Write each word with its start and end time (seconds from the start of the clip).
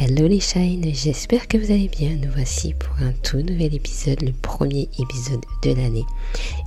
Hello 0.00 0.28
les 0.28 0.38
shines, 0.38 0.94
j'espère 0.94 1.48
que 1.48 1.58
vous 1.58 1.72
allez 1.72 1.88
bien. 1.88 2.10
Nous 2.10 2.30
voici 2.32 2.72
pour 2.72 2.94
un 3.02 3.10
tout 3.10 3.38
nouvel 3.38 3.74
épisode, 3.74 4.22
le 4.22 4.30
premier 4.30 4.88
épisode 4.96 5.44
de 5.64 5.72
l'année. 5.72 6.04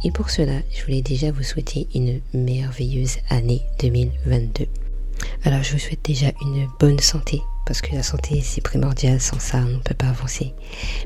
Et 0.03 0.11
pour 0.11 0.29
cela, 0.29 0.59
je 0.69 0.83
voulais 0.83 1.01
déjà 1.01 1.31
vous 1.31 1.41
souhaiter 1.41 1.87
une 1.95 2.19
merveilleuse 2.33 3.19
année 3.29 3.61
2022. 3.79 4.65
Alors 5.45 5.63
je 5.63 5.71
vous 5.71 5.79
souhaite 5.79 6.03
déjà 6.03 6.33
une 6.41 6.67
bonne 6.77 6.99
santé, 6.99 7.41
parce 7.65 7.79
que 7.79 7.95
la 7.95 8.03
santé 8.03 8.41
c'est 8.41 8.59
primordial, 8.59 9.21
sans 9.21 9.39
ça 9.39 9.59
on 9.59 9.77
ne 9.77 9.77
peut 9.77 9.95
pas 9.95 10.09
avancer. 10.09 10.53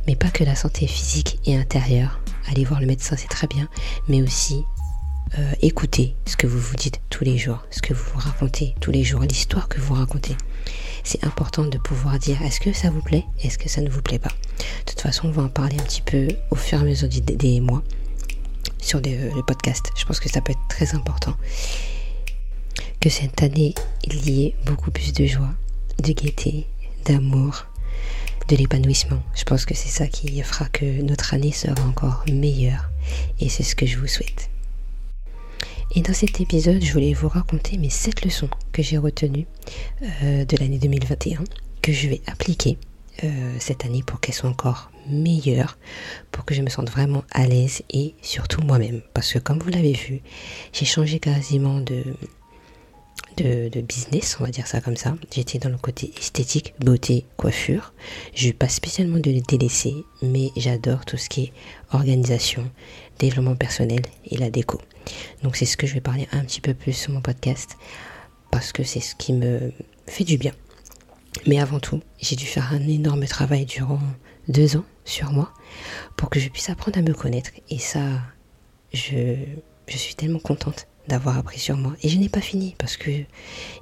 Mais 0.07 0.16
pas 0.16 0.32
que 0.32 0.44
la 0.44 0.55
santé 0.55 0.88
physique 0.88 1.38
et 1.46 1.55
intérieure. 1.55 2.21
Aller 2.50 2.66
voir 2.66 2.80
le 2.80 2.88
médecin 2.88 3.16
c'est 3.16 3.28
très 3.28 3.46
bien, 3.46 3.70
mais 4.07 4.23
aussi 4.23 4.64
euh, 5.38 5.52
écouter 5.62 6.16
ce 6.26 6.38
que 6.38 6.48
vous 6.48 6.60
vous 6.60 6.76
dites 6.76 7.02
tous 7.12 7.23
les 7.23 7.38
jours, 7.38 7.68
ce 7.70 7.84
que 7.84 7.94
vous 7.94 8.04
vous 8.14 8.20
racontez 8.20 8.73
tous 8.82 8.89
les 8.89 9.04
jours, 9.04 9.21
l'histoire 9.21 9.68
que 9.68 9.80
vous 9.80 9.94
racontez 9.94 10.36
c'est 11.04 11.23
important 11.23 11.66
de 11.66 11.77
pouvoir 11.77 12.20
dire 12.20 12.41
est-ce 12.41 12.59
que 12.59 12.73
ça 12.73 12.89
vous 12.89 13.02
plaît, 13.02 13.25
est-ce 13.42 13.57
que 13.57 13.69
ça 13.69 13.82
ne 13.82 13.89
vous 13.89 14.01
plaît 14.01 14.19
pas? 14.19 14.32
De 14.60 14.92
toute 14.92 15.01
façon, 15.01 15.28
on 15.28 15.32
va 15.32 15.43
en 15.43 15.50
parler 15.50 15.78
un 15.79 15.83
petit 15.83 16.01
peu 16.01 16.28
au 16.51 16.56
fur 16.56 16.79
et 16.79 16.82
à 16.82 16.83
mesure 16.83 17.10
des, 17.10 17.61
mois 17.61 17.83
sur 18.79 19.00
euh, 19.00 19.32
le 19.36 19.43
podcast. 19.43 19.92
Je 19.97 20.06
pense 20.06 20.20
que 20.20 20.29
ça 20.29 20.42
peut 20.42 20.51
être 20.51 20.68
très 20.70 20.96
important. 20.96 21.36
Que 23.00 23.09
cette 23.09 23.42
année, 23.43 23.75
il 24.04 24.29
y 24.29 24.46
ait 24.46 24.56
beaucoup 24.65 24.92
plus 24.92 25.14
de 25.14 25.25
joie, 25.25 25.54
de 26.01 26.11
gaieté, 26.11 26.68
d'amour, 27.06 27.65
de 28.47 28.56
l'épanouissement. 28.56 29.21
Je 29.36 29.43
pense 29.43 29.65
que 29.65 29.75
c'est 29.75 29.89
ça 29.89 30.07
qui 30.07 30.42
fera 30.42 30.65
que 30.70 31.01
notre 31.01 31.34
année 31.34 31.51
sera 31.51 31.82
encore 31.87 32.23
meilleure. 32.31 32.89
Et 33.39 33.50
c'est 33.50 33.64
ce 33.64 33.75
que 33.75 33.86
je 33.86 33.97
vous 33.97 34.08
souhaite. 34.08 34.50
Et 35.98 36.02
dans 36.02 36.14
cet 36.14 36.42
épisode, 36.42 36.84
je 36.84 36.92
voulais 36.92 37.14
vous 37.14 37.30
raconter 37.30 37.78
mes 37.78 37.90
7 37.90 38.26
leçons 38.26 38.50
que 38.73 38.84
j'ai 38.84 38.98
retenues 38.98 39.48
euh, 40.23 40.44
de 40.44 40.58
l'année 40.58 40.78
2021, 40.78 41.42
que 41.81 41.94
je 41.94 42.09
vais 42.09 42.22
appliquer 42.28 42.78
euh, 43.23 43.56
cette 43.59 43.86
année 43.86 44.04
pour 44.06 44.20
qu'elles 44.20 44.36
soient 44.36 44.50
encore 44.50 44.92
meilleures, 45.09 45.78
pour 46.34 46.44
que 46.44 46.54
je 46.54 46.62
me 46.62 46.70
sente 46.70 46.90
vraiment 46.90 47.24
à 47.32 47.48
l'aise 47.48 47.82
et 47.92 48.14
surtout 48.22 48.62
moi-même. 48.62 49.04
Parce 49.14 49.32
que 49.32 49.40
comme 49.40 49.60
vous 49.60 49.70
l'avez 49.70 49.94
vu, 49.94 50.20
j'ai 50.74 50.84
changé 50.84 51.20
quasiment 51.20 51.80
de, 51.80 52.04
de, 53.38 53.81
business, 53.81 54.38
on 54.39 54.44
va 54.44 54.50
dire 54.50 54.67
ça 54.67 54.81
comme 54.81 54.95
ça. 54.95 55.16
J'étais 55.33 55.59
dans 55.59 55.69
le 55.69 55.78
côté 55.78 56.11
esthétique, 56.17 56.73
beauté, 56.80 57.25
coiffure. 57.38 57.94
Je 58.33 58.47
ne 58.47 58.53
pas 58.53 58.67
spécialement 58.67 59.19
de 59.19 59.31
les 59.31 59.41
délaisser, 59.41 59.95
mais 60.22 60.52
j'adore 60.55 61.05
tout 61.05 61.17
ce 61.17 61.30
qui 61.30 61.44
est 61.44 61.53
organisation, 61.91 62.69
développement 63.19 63.56
personnel 63.56 64.02
et 64.25 64.38
la 64.38 64.50
déco. 64.50 64.80
Donc 65.44 65.56
c'est 65.56 65.66
ce 65.66 65.78
que 65.78 65.88
je 65.88 65.94
vais 65.94 66.02
parler 66.02 66.28
un 66.31 66.44
petit 66.44 66.61
peu 66.61 66.73
plus 66.73 66.94
sur 66.94 67.11
mon 67.11 67.22
podcast 67.22 67.78
parce 68.52 68.72
que 68.72 68.83
c'est 68.83 69.02
ce 69.02 69.16
qui 69.16 69.33
me 69.33 69.72
fait 70.08 70.23
du 70.23 70.38
bien. 70.38 70.53
Mais 71.47 71.59
avant 71.59 71.80
tout, 71.80 72.02
j'ai 72.19 72.36
dû 72.36 72.45
faire 72.45 72.73
un 72.73 72.88
énorme 72.88 73.25
travail 73.25 73.66
durant 73.66 74.00
deux 74.47 74.78
ans 74.78 74.86
sur 75.03 75.31
moi 75.31 75.52
pour 76.17 76.30
que 76.30 76.39
je 76.39 76.50
puisse 76.50 76.69
apprendre 76.69 76.97
à 76.97 77.02
me 77.02 77.13
connaître. 77.13 77.52
Et 77.69 77.80
ça, 77.80 78.00
je, 78.94 79.36
je 79.88 79.97
suis 79.97 80.16
tellement 80.16 80.39
contente 80.39 80.88
d'avoir 81.08 81.38
appris 81.38 81.59
sur 81.59 81.78
moi. 81.78 81.94
Et 82.02 82.09
je 82.09 82.17
n'ai 82.17 82.30
pas 82.30 82.42
fini 82.42 82.75
parce 82.78 82.98
que 82.98 83.11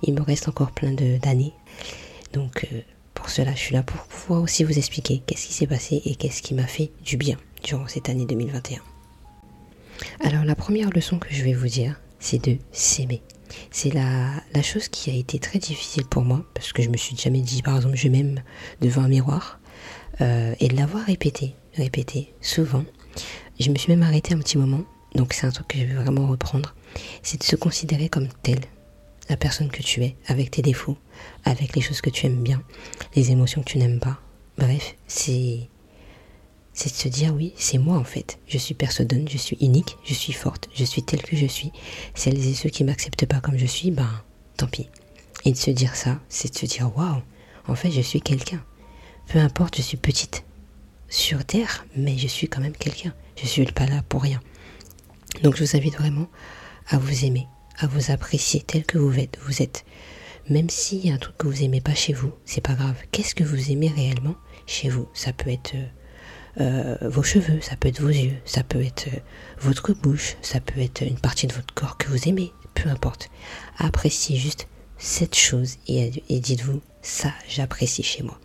il 0.03 0.13
me 0.13 0.21
reste 0.21 0.47
encore 0.47 0.71
plein 0.71 0.91
d'années. 0.91 1.53
Donc 2.33 2.67
euh, 2.71 2.81
pour 3.13 3.30
cela, 3.30 3.53
je 3.53 3.59
suis 3.59 3.73
là 3.73 3.83
pour 3.83 4.02
pouvoir 4.03 4.41
aussi 4.41 4.63
vous 4.63 4.77
expliquer 4.77 5.21
qu'est-ce 5.25 5.47
qui 5.47 5.53
s'est 5.53 5.67
passé 5.67 6.02
et 6.05 6.15
qu'est-ce 6.15 6.41
qui 6.41 6.53
m'a 6.53 6.67
fait 6.67 6.91
du 7.03 7.17
bien 7.17 7.38
durant 7.63 7.88
cette 7.88 8.09
année 8.09 8.25
2021. 8.25 8.80
Alors 10.21 10.43
la 10.43 10.55
première 10.55 10.89
leçon 10.89 11.19
que 11.19 11.27
je 11.31 11.43
vais 11.43 11.53
vous 11.53 11.67
dire, 11.67 11.99
c'est 12.19 12.43
de 12.43 12.57
s'aimer. 12.71 13.21
C'est 13.69 13.93
la, 13.93 14.31
la, 14.53 14.63
chose 14.63 14.87
qui 14.87 15.11
a 15.11 15.13
été 15.13 15.37
très 15.37 15.59
difficile 15.59 16.05
pour 16.05 16.23
moi, 16.23 16.43
parce 16.55 16.73
que 16.73 16.81
je 16.81 16.89
me 16.89 16.97
suis 16.97 17.15
jamais 17.15 17.41
dit, 17.41 17.61
par 17.61 17.75
exemple, 17.75 17.95
je 17.95 18.08
m'aime 18.08 18.41
devant 18.81 19.03
un 19.03 19.08
miroir, 19.08 19.59
euh, 20.21 20.53
et 20.59 20.67
de 20.67 20.75
l'avoir 20.75 21.03
répété, 21.05 21.55
répété 21.75 22.33
souvent. 22.41 22.83
Je 23.59 23.69
me 23.69 23.75
suis 23.77 23.91
même 23.91 24.03
arrêtée 24.03 24.33
un 24.33 24.39
petit 24.39 24.58
moment, 24.58 24.83
donc 25.16 25.33
c'est 25.33 25.48
un 25.48 25.52
truc 25.52 25.67
que 25.67 25.77
je 25.77 25.86
vais 25.86 25.93
vraiment 25.95 26.27
reprendre, 26.27 26.73
c'est 27.21 27.39
de 27.39 27.43
se 27.43 27.55
considérer 27.55 28.10
comme 28.10 28.27
tel, 28.42 28.60
la 29.30 29.37
personne 29.37 29.70
que 29.70 29.82
tu 29.82 30.04
es, 30.04 30.15
avec 30.27 30.52
tes 30.52 30.61
défauts, 30.61 30.98
avec 31.45 31.76
les 31.76 31.82
choses 31.82 32.02
que 32.02 32.10
tu 32.10 32.26
aimes 32.26 32.43
bien, 32.43 32.61
les 33.15 33.32
émotions 33.32 33.61
que 33.61 33.70
tu 33.70 33.77
n'aimes 33.77 33.99
pas. 33.99 34.20
Bref, 34.58 34.95
c'est 35.08 35.70
c'est 36.76 36.89
de 36.89 36.95
se 36.95 37.08
dire 37.08 37.33
oui, 37.36 37.54
c'est 37.55 37.77
moi 37.77 37.98
en 37.98 38.04
fait. 38.04 38.39
Je 38.48 38.58
suis 38.58 38.73
personne, 38.73 39.27
je 39.30 39.37
suis 39.37 39.58
unique, 39.61 39.98
je 40.04 40.14
suis 40.14 40.33
forte, 40.33 40.70
je 40.73 40.83
suis 40.83 41.04
telle 41.04 41.21
que 41.21 41.37
je 41.37 41.45
suis. 41.45 41.71
Celles 42.16 42.48
et 42.48 42.54
ceux 42.55 42.70
qui 42.70 42.83
m'acceptent 42.83 43.27
pas 43.27 43.39
comme 43.42 43.58
je 43.58 43.66
suis, 43.67 43.92
ben 43.92 44.10
tant 44.58 44.67
pis. 44.67 44.89
Et 45.45 45.52
de 45.52 45.58
se 45.58 45.71
dire 45.71 45.95
ça, 45.95 46.20
c'est 46.30 46.52
de 46.52 46.58
se 46.58 46.66
dire 46.66 46.92
waouh, 46.98 47.21
en 47.67 47.76
fait 47.76 47.92
je 47.92 48.02
suis 48.02 48.21
quelqu'un. 48.21 48.64
Peu 49.27 49.39
importe, 49.39 49.77
je 49.77 49.82
suis 49.82 49.98
petite 49.98 50.43
sur 51.08 51.45
terre, 51.45 51.86
mais 51.95 52.17
je 52.17 52.27
suis 52.27 52.48
quand 52.48 52.61
même 52.61 52.76
quelqu'un. 52.76 53.14
Je 53.42 53.45
suis 53.45 53.66
pas 53.66 53.86
là 53.86 54.02
pour 54.10 54.23
rien. 54.23 54.42
Donc 55.42 55.55
je 55.55 55.64
vous 55.64 55.76
invite 55.76 55.95
vraiment 55.98 56.27
à 56.88 56.98
vous 56.98 57.26
aimer, 57.26 57.48
à 57.80 57.88
vous 57.88 58.11
apprécier 58.11 58.61
tel 58.61 58.86
que 58.86 58.98
vous 58.98 59.20
êtes. 59.20 59.38
Vous 59.45 59.61
êtes. 59.61 59.86
Même 60.49 60.70
s'il 60.70 61.05
y 61.05 61.11
a 61.11 61.14
un 61.14 61.17
truc 61.17 61.38
que 61.38 61.48
vous 61.48 61.64
aimez 61.64 61.82
pas 61.82 61.95
chez 61.95 62.14
vous, 62.14 62.33
c'est 62.45 62.61
pas 62.61 62.73
grave. 62.73 62.98
Qu'est-ce 63.11 63.33
que 63.33 63.43
vous 63.43 63.72
aimez 63.72 63.88
réellement 63.88 64.36
chez 64.67 64.89
vous? 64.89 65.08
Ça 65.14 65.32
peut 65.32 65.49
être 65.49 65.73
euh, 65.76 65.88
euh, 66.60 67.10
vos 67.10 67.23
cheveux, 67.23 67.61
ça 67.61 67.76
peut 67.77 67.88
être 67.88 68.02
vos 68.02 68.10
yeux, 68.10 68.36
ça 68.45 68.64
peut 68.64 68.82
être 68.82 69.08
euh, 69.08 69.20
votre 69.60 69.93
bouche, 69.93 70.36
ça 70.42 70.60
peut 70.60 70.82
être 70.82 71.02
une 71.02 71.20
partie 71.20 71.48
de 71.48 71.54
votre 71.54 71.73
corps 71.73 71.98
que 71.98 72.10
vous 72.10 72.27
aimez, 72.27 72.52
peu 72.76 72.89
importe. 72.89 73.30
Appréciez 73.77 74.38
juste 74.38 74.67
cette 75.03 75.36
chose 75.36 75.75
et, 75.89 76.11
dites-vous, 76.30 76.81
ça 77.02 77.33
j'apprécie 77.49 78.03
chez 78.03 78.23
moi. 78.23 78.39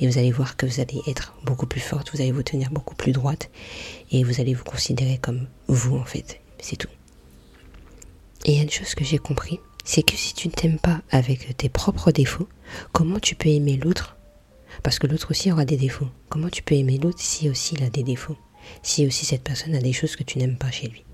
Et 0.00 0.08
vous 0.08 0.18
allez 0.18 0.32
voir 0.32 0.56
que 0.56 0.66
vous 0.66 0.80
allez 0.80 1.00
être 1.06 1.36
beaucoup 1.44 1.66
plus 1.66 1.80
forte, 1.80 2.10
vous 2.12 2.20
allez 2.20 2.32
vous 2.32 2.42
tenir 2.42 2.70
beaucoup 2.70 2.96
plus 2.96 3.12
droite 3.12 3.48
et 4.10 4.24
vous 4.24 4.40
allez 4.40 4.52
vous 4.52 4.64
considérer 4.64 5.18
comme 5.18 5.46
vous 5.68 5.96
en 5.96 6.04
fait. 6.04 6.40
C'est 6.58 6.74
tout. 6.74 6.88
Et 8.44 8.52
il 8.52 8.56
y 8.56 8.60
a 8.60 8.64
une 8.64 8.70
chose 8.70 8.96
que 8.96 9.04
j'ai 9.04 9.18
compris, 9.18 9.60
c'est 9.84 10.02
que 10.02 10.16
si 10.16 10.34
tu 10.34 10.48
ne 10.48 10.52
t'aimes 10.52 10.80
pas 10.80 11.00
avec 11.10 11.56
tes 11.56 11.68
propres 11.68 12.10
défauts, 12.10 12.48
comment 12.92 13.20
tu 13.20 13.36
peux 13.36 13.48
aimer 13.48 13.76
l'autre? 13.76 14.16
Parce 14.82 14.98
que 14.98 15.06
l'autre 15.06 15.30
aussi 15.30 15.52
aura 15.52 15.64
des 15.64 15.76
défauts. 15.76 16.08
Comment 16.28 16.48
tu 16.48 16.64
peux 16.64 16.74
aimer 16.74 16.98
l'autre 16.98 17.20
si 17.20 17.48
aussi 17.48 17.76
il 17.76 17.84
a 17.84 17.90
des 17.90 18.02
défauts? 18.02 18.36
Si 18.82 19.06
aussi 19.06 19.26
cette 19.26 19.44
personne 19.44 19.76
a 19.76 19.80
des 19.80 19.92
choses 19.92 20.16
que 20.16 20.24
tu 20.24 20.38
n'aimes 20.38 20.58
pas 20.58 20.72
chez 20.72 20.88
lui? 20.88 21.04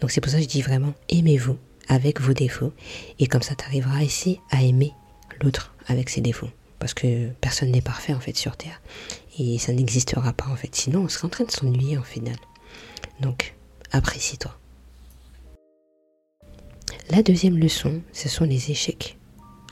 Donc 0.00 0.10
c'est 0.10 0.22
pour 0.22 0.32
ça 0.32 0.38
que 0.38 0.44
je 0.44 0.48
dis 0.48 0.62
vraiment, 0.62 0.94
aimez-vous 1.10 1.58
avec 1.90 2.20
vos 2.20 2.32
défauts. 2.32 2.72
Et 3.18 3.26
comme 3.26 3.42
ça, 3.42 3.54
tu 3.54 3.64
arriveras 3.66 4.02
ici 4.02 4.40
à 4.50 4.62
aimer 4.62 4.92
l'autre 5.42 5.74
avec 5.86 6.08
ses 6.08 6.22
défauts. 6.22 6.48
Parce 6.78 6.94
que 6.94 7.28
personne 7.42 7.72
n'est 7.72 7.82
parfait 7.82 8.14
en 8.14 8.20
fait 8.20 8.36
sur 8.36 8.56
Terre. 8.56 8.80
Et 9.38 9.58
ça 9.58 9.72
n'existera 9.72 10.32
pas 10.32 10.46
en 10.46 10.56
fait. 10.56 10.74
Sinon, 10.74 11.00
on 11.00 11.08
serait 11.08 11.26
en 11.26 11.30
train 11.30 11.44
de 11.44 11.50
s'ennuyer 11.50 11.98
en 11.98 12.02
final. 12.02 12.36
Donc, 13.20 13.54
apprécie-toi. 13.92 14.56
La 17.10 17.22
deuxième 17.22 17.58
leçon, 17.58 18.00
ce 18.12 18.28
sont 18.28 18.44
les 18.44 18.70
échecs. 18.70 19.18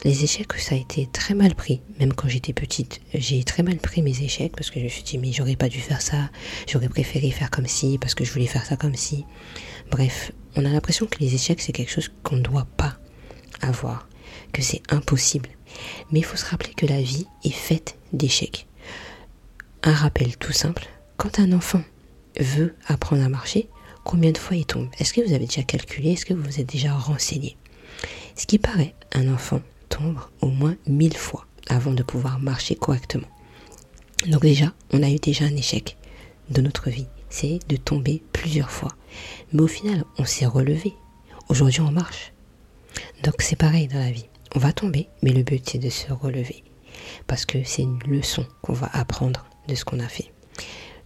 Les 0.05 0.23
échecs, 0.23 0.53
ça 0.55 0.77
a 0.77 0.79
été 0.79 1.09
très 1.13 1.35
mal 1.35 1.57
pris, 1.57 1.81
même 1.99 2.13
quand 2.13 2.29
j'étais 2.29 2.53
petite. 2.53 3.01
J'ai 3.15 3.43
très 3.43 3.65
mal 3.65 3.79
pris 3.79 4.01
mes 4.01 4.23
échecs 4.23 4.53
parce 4.57 4.71
que 4.71 4.79
je 4.79 4.85
me 4.85 4.89
suis 4.89 5.03
dit, 5.03 5.19
mais 5.19 5.33
j'aurais 5.33 5.57
pas 5.57 5.69
dû 5.69 5.81
faire 5.81 6.01
ça, 6.01 6.31
j'aurais 6.69 6.89
préféré 6.89 7.33
faire 7.33 7.51
comme 7.51 7.67
si, 7.67 7.99
parce 7.99 8.15
que 8.15 8.25
je 8.25 8.33
voulais 8.33 8.47
faire 8.47 8.65
ça 8.65 8.77
comme 8.77 8.95
si. 8.95 9.25
Bref, 9.91 10.31
on 10.55 10.65
a 10.65 10.69
l'impression 10.69 11.07
que 11.07 11.19
les 11.19 11.35
échecs, 11.35 11.61
c'est 11.61 11.73
quelque 11.73 11.91
chose 11.91 12.13
qu'on 12.23 12.37
ne 12.37 12.43
doit 12.43 12.69
pas 12.77 12.97
avoir, 13.61 14.09
que 14.53 14.63
c'est 14.63 14.83
impossible. 14.91 15.49
Mais 16.13 16.21
il 16.21 16.25
faut 16.25 16.37
se 16.37 16.47
rappeler 16.47 16.75
que 16.75 16.87
la 16.87 17.03
vie 17.03 17.27
est 17.45 17.51
faite 17.51 17.99
d'échecs. 18.13 18.69
Un 19.83 19.95
rappel 19.95 20.37
tout 20.37 20.53
simple, 20.53 20.87
quand 21.17 21.41
un 21.41 21.53
enfant 21.53 21.83
veut 22.39 22.77
apprendre 22.87 23.25
à 23.25 23.29
marcher, 23.29 23.69
combien 24.05 24.31
de 24.31 24.39
fois 24.39 24.57
il 24.57 24.65
tombe? 24.65 24.91
Est-ce 25.01 25.13
que 25.13 25.23
vous 25.27 25.35
avez 25.35 25.47
déjà 25.47 25.65
calculé? 25.65 26.13
Est-ce 26.13 26.25
que 26.25 26.35
vous 26.35 26.43
vous 26.43 26.61
êtes 26.61 26.71
déjà 26.71 26.93
renseigné? 26.93 27.57
Ce 28.37 28.47
qui 28.47 28.59
paraît, 28.59 28.95
un 29.13 29.33
enfant 29.33 29.61
tombe 29.89 30.19
au 30.41 30.49
moins 30.49 30.77
mille 30.87 31.17
fois 31.17 31.47
avant 31.69 31.93
de 31.93 32.03
pouvoir 32.03 32.39
marcher 32.39 32.75
correctement. 32.75 33.29
Donc 34.27 34.43
déjà, 34.43 34.73
on 34.93 35.03
a 35.03 35.11
eu 35.11 35.19
déjà 35.19 35.45
un 35.45 35.57
échec 35.57 35.97
de 36.51 36.61
notre 36.61 36.91
vie, 36.91 37.07
c'est 37.29 37.59
de 37.69 37.77
tomber 37.77 38.23
plusieurs 38.33 38.71
fois. 38.71 38.93
Mais 39.53 39.63
au 39.63 39.69
final, 39.69 40.05
on 40.19 40.25
s'est 40.25 40.47
relevé. 40.47 40.95
Aujourd'hui, 41.49 41.81
on 41.81 41.91
marche. 41.91 42.33
Donc 43.23 43.35
c'est 43.41 43.57
pareil 43.57 43.89
dans 43.89 43.99
la 43.99 44.11
vie. 44.11 44.29
On 44.55 44.59
va 44.59 44.73
tomber, 44.73 45.09
mais 45.23 45.33
le 45.33 45.43
but 45.43 45.63
c'est 45.69 45.79
de 45.79 45.91
se 45.91 46.13
relever. 46.13 46.65
Parce 47.27 47.45
que 47.45 47.63
c'est 47.65 47.83
une 47.83 48.03
leçon 48.07 48.47
qu'on 48.63 48.73
va 48.73 48.89
apprendre 48.93 49.47
de 49.69 49.75
ce 49.75 49.85
qu'on 49.85 50.01
a 50.01 50.09
fait. 50.09 50.33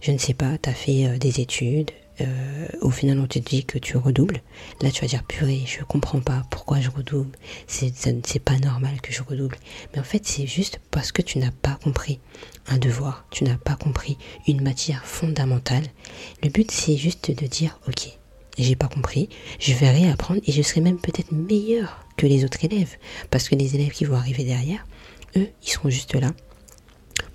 Je 0.01 0.11
ne 0.11 0.17
sais 0.17 0.33
pas, 0.33 0.57
tu 0.57 0.69
as 0.69 0.73
fait 0.73 1.07
euh, 1.07 1.17
des 1.17 1.39
études, 1.39 1.91
euh, 2.21 2.67
au 2.81 2.91
final 2.91 3.19
on 3.19 3.27
te 3.27 3.39
dit 3.39 3.65
que 3.65 3.77
tu 3.77 3.97
redoubles, 3.97 4.41
là 4.81 4.91
tu 4.91 5.01
vas 5.01 5.07
dire 5.07 5.23
purée, 5.23 5.63
je 5.65 5.83
comprends 5.83 6.19
pas 6.19 6.43
pourquoi 6.49 6.79
je 6.79 6.89
redouble, 6.89 7.37
c'est 7.67 8.39
pas 8.39 8.57
normal 8.59 9.01
que 9.01 9.11
je 9.11 9.23
redouble. 9.23 9.57
Mais 9.93 9.99
en 9.99 10.03
fait 10.03 10.25
c'est 10.25 10.47
juste 10.47 10.79
parce 10.91 11.11
que 11.11 11.21
tu 11.21 11.39
n'as 11.39 11.51
pas 11.51 11.79
compris 11.83 12.19
un 12.67 12.77
devoir, 12.77 13.25
tu 13.31 13.43
n'as 13.43 13.57
pas 13.57 13.75
compris 13.75 14.17
une 14.47 14.61
matière 14.61 15.05
fondamentale. 15.05 15.85
Le 16.43 16.49
but 16.49 16.69
c'est 16.69 16.97
juste 16.97 17.31
de 17.31 17.47
dire 17.47 17.79
ok, 17.87 18.09
j'ai 18.57 18.75
pas 18.75 18.87
compris, 18.87 19.29
je 19.59 19.73
vais 19.73 19.89
réapprendre 19.89 20.41
et 20.45 20.51
je 20.51 20.61
serai 20.61 20.81
même 20.81 20.99
peut-être 20.99 21.31
meilleur 21.31 22.05
que 22.17 22.27
les 22.27 22.45
autres 22.45 22.63
élèves. 22.63 22.97
Parce 23.31 23.49
que 23.49 23.55
les 23.55 23.75
élèves 23.75 23.91
qui 23.91 24.05
vont 24.05 24.15
arriver 24.15 24.43
derrière, 24.43 24.85
eux, 25.35 25.49
ils 25.63 25.69
seront 25.69 25.89
juste 25.89 26.13
là 26.15 26.31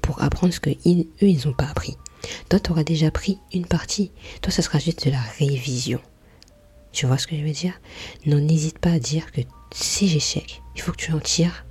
pour 0.00 0.22
apprendre 0.22 0.54
ce 0.54 0.60
que 0.60 0.70
eux, 0.70 1.04
ils 1.20 1.46
n'ont 1.46 1.52
pas 1.52 1.66
appris. 1.66 1.96
Toi, 2.48 2.60
tu 2.60 2.70
auras 2.70 2.84
déjà 2.84 3.10
pris 3.10 3.38
une 3.52 3.66
partie. 3.66 4.10
Toi, 4.42 4.52
ça 4.52 4.62
sera 4.62 4.78
juste 4.78 5.06
de 5.06 5.10
la 5.10 5.20
révision. 5.38 6.00
Tu 6.92 7.06
vois 7.06 7.18
ce 7.18 7.26
que 7.26 7.36
je 7.36 7.42
veux 7.42 7.50
dire? 7.50 7.80
Non, 8.26 8.38
n'hésite 8.38 8.78
pas 8.78 8.92
à 8.92 8.98
dire 8.98 9.30
que 9.32 9.42
ces 9.72 10.16
échecs, 10.16 10.62
il 10.74 10.82
faut 10.82 10.92
que 10.92 10.96
tu 10.96 11.12
en 11.12 11.20
tires 11.20 11.64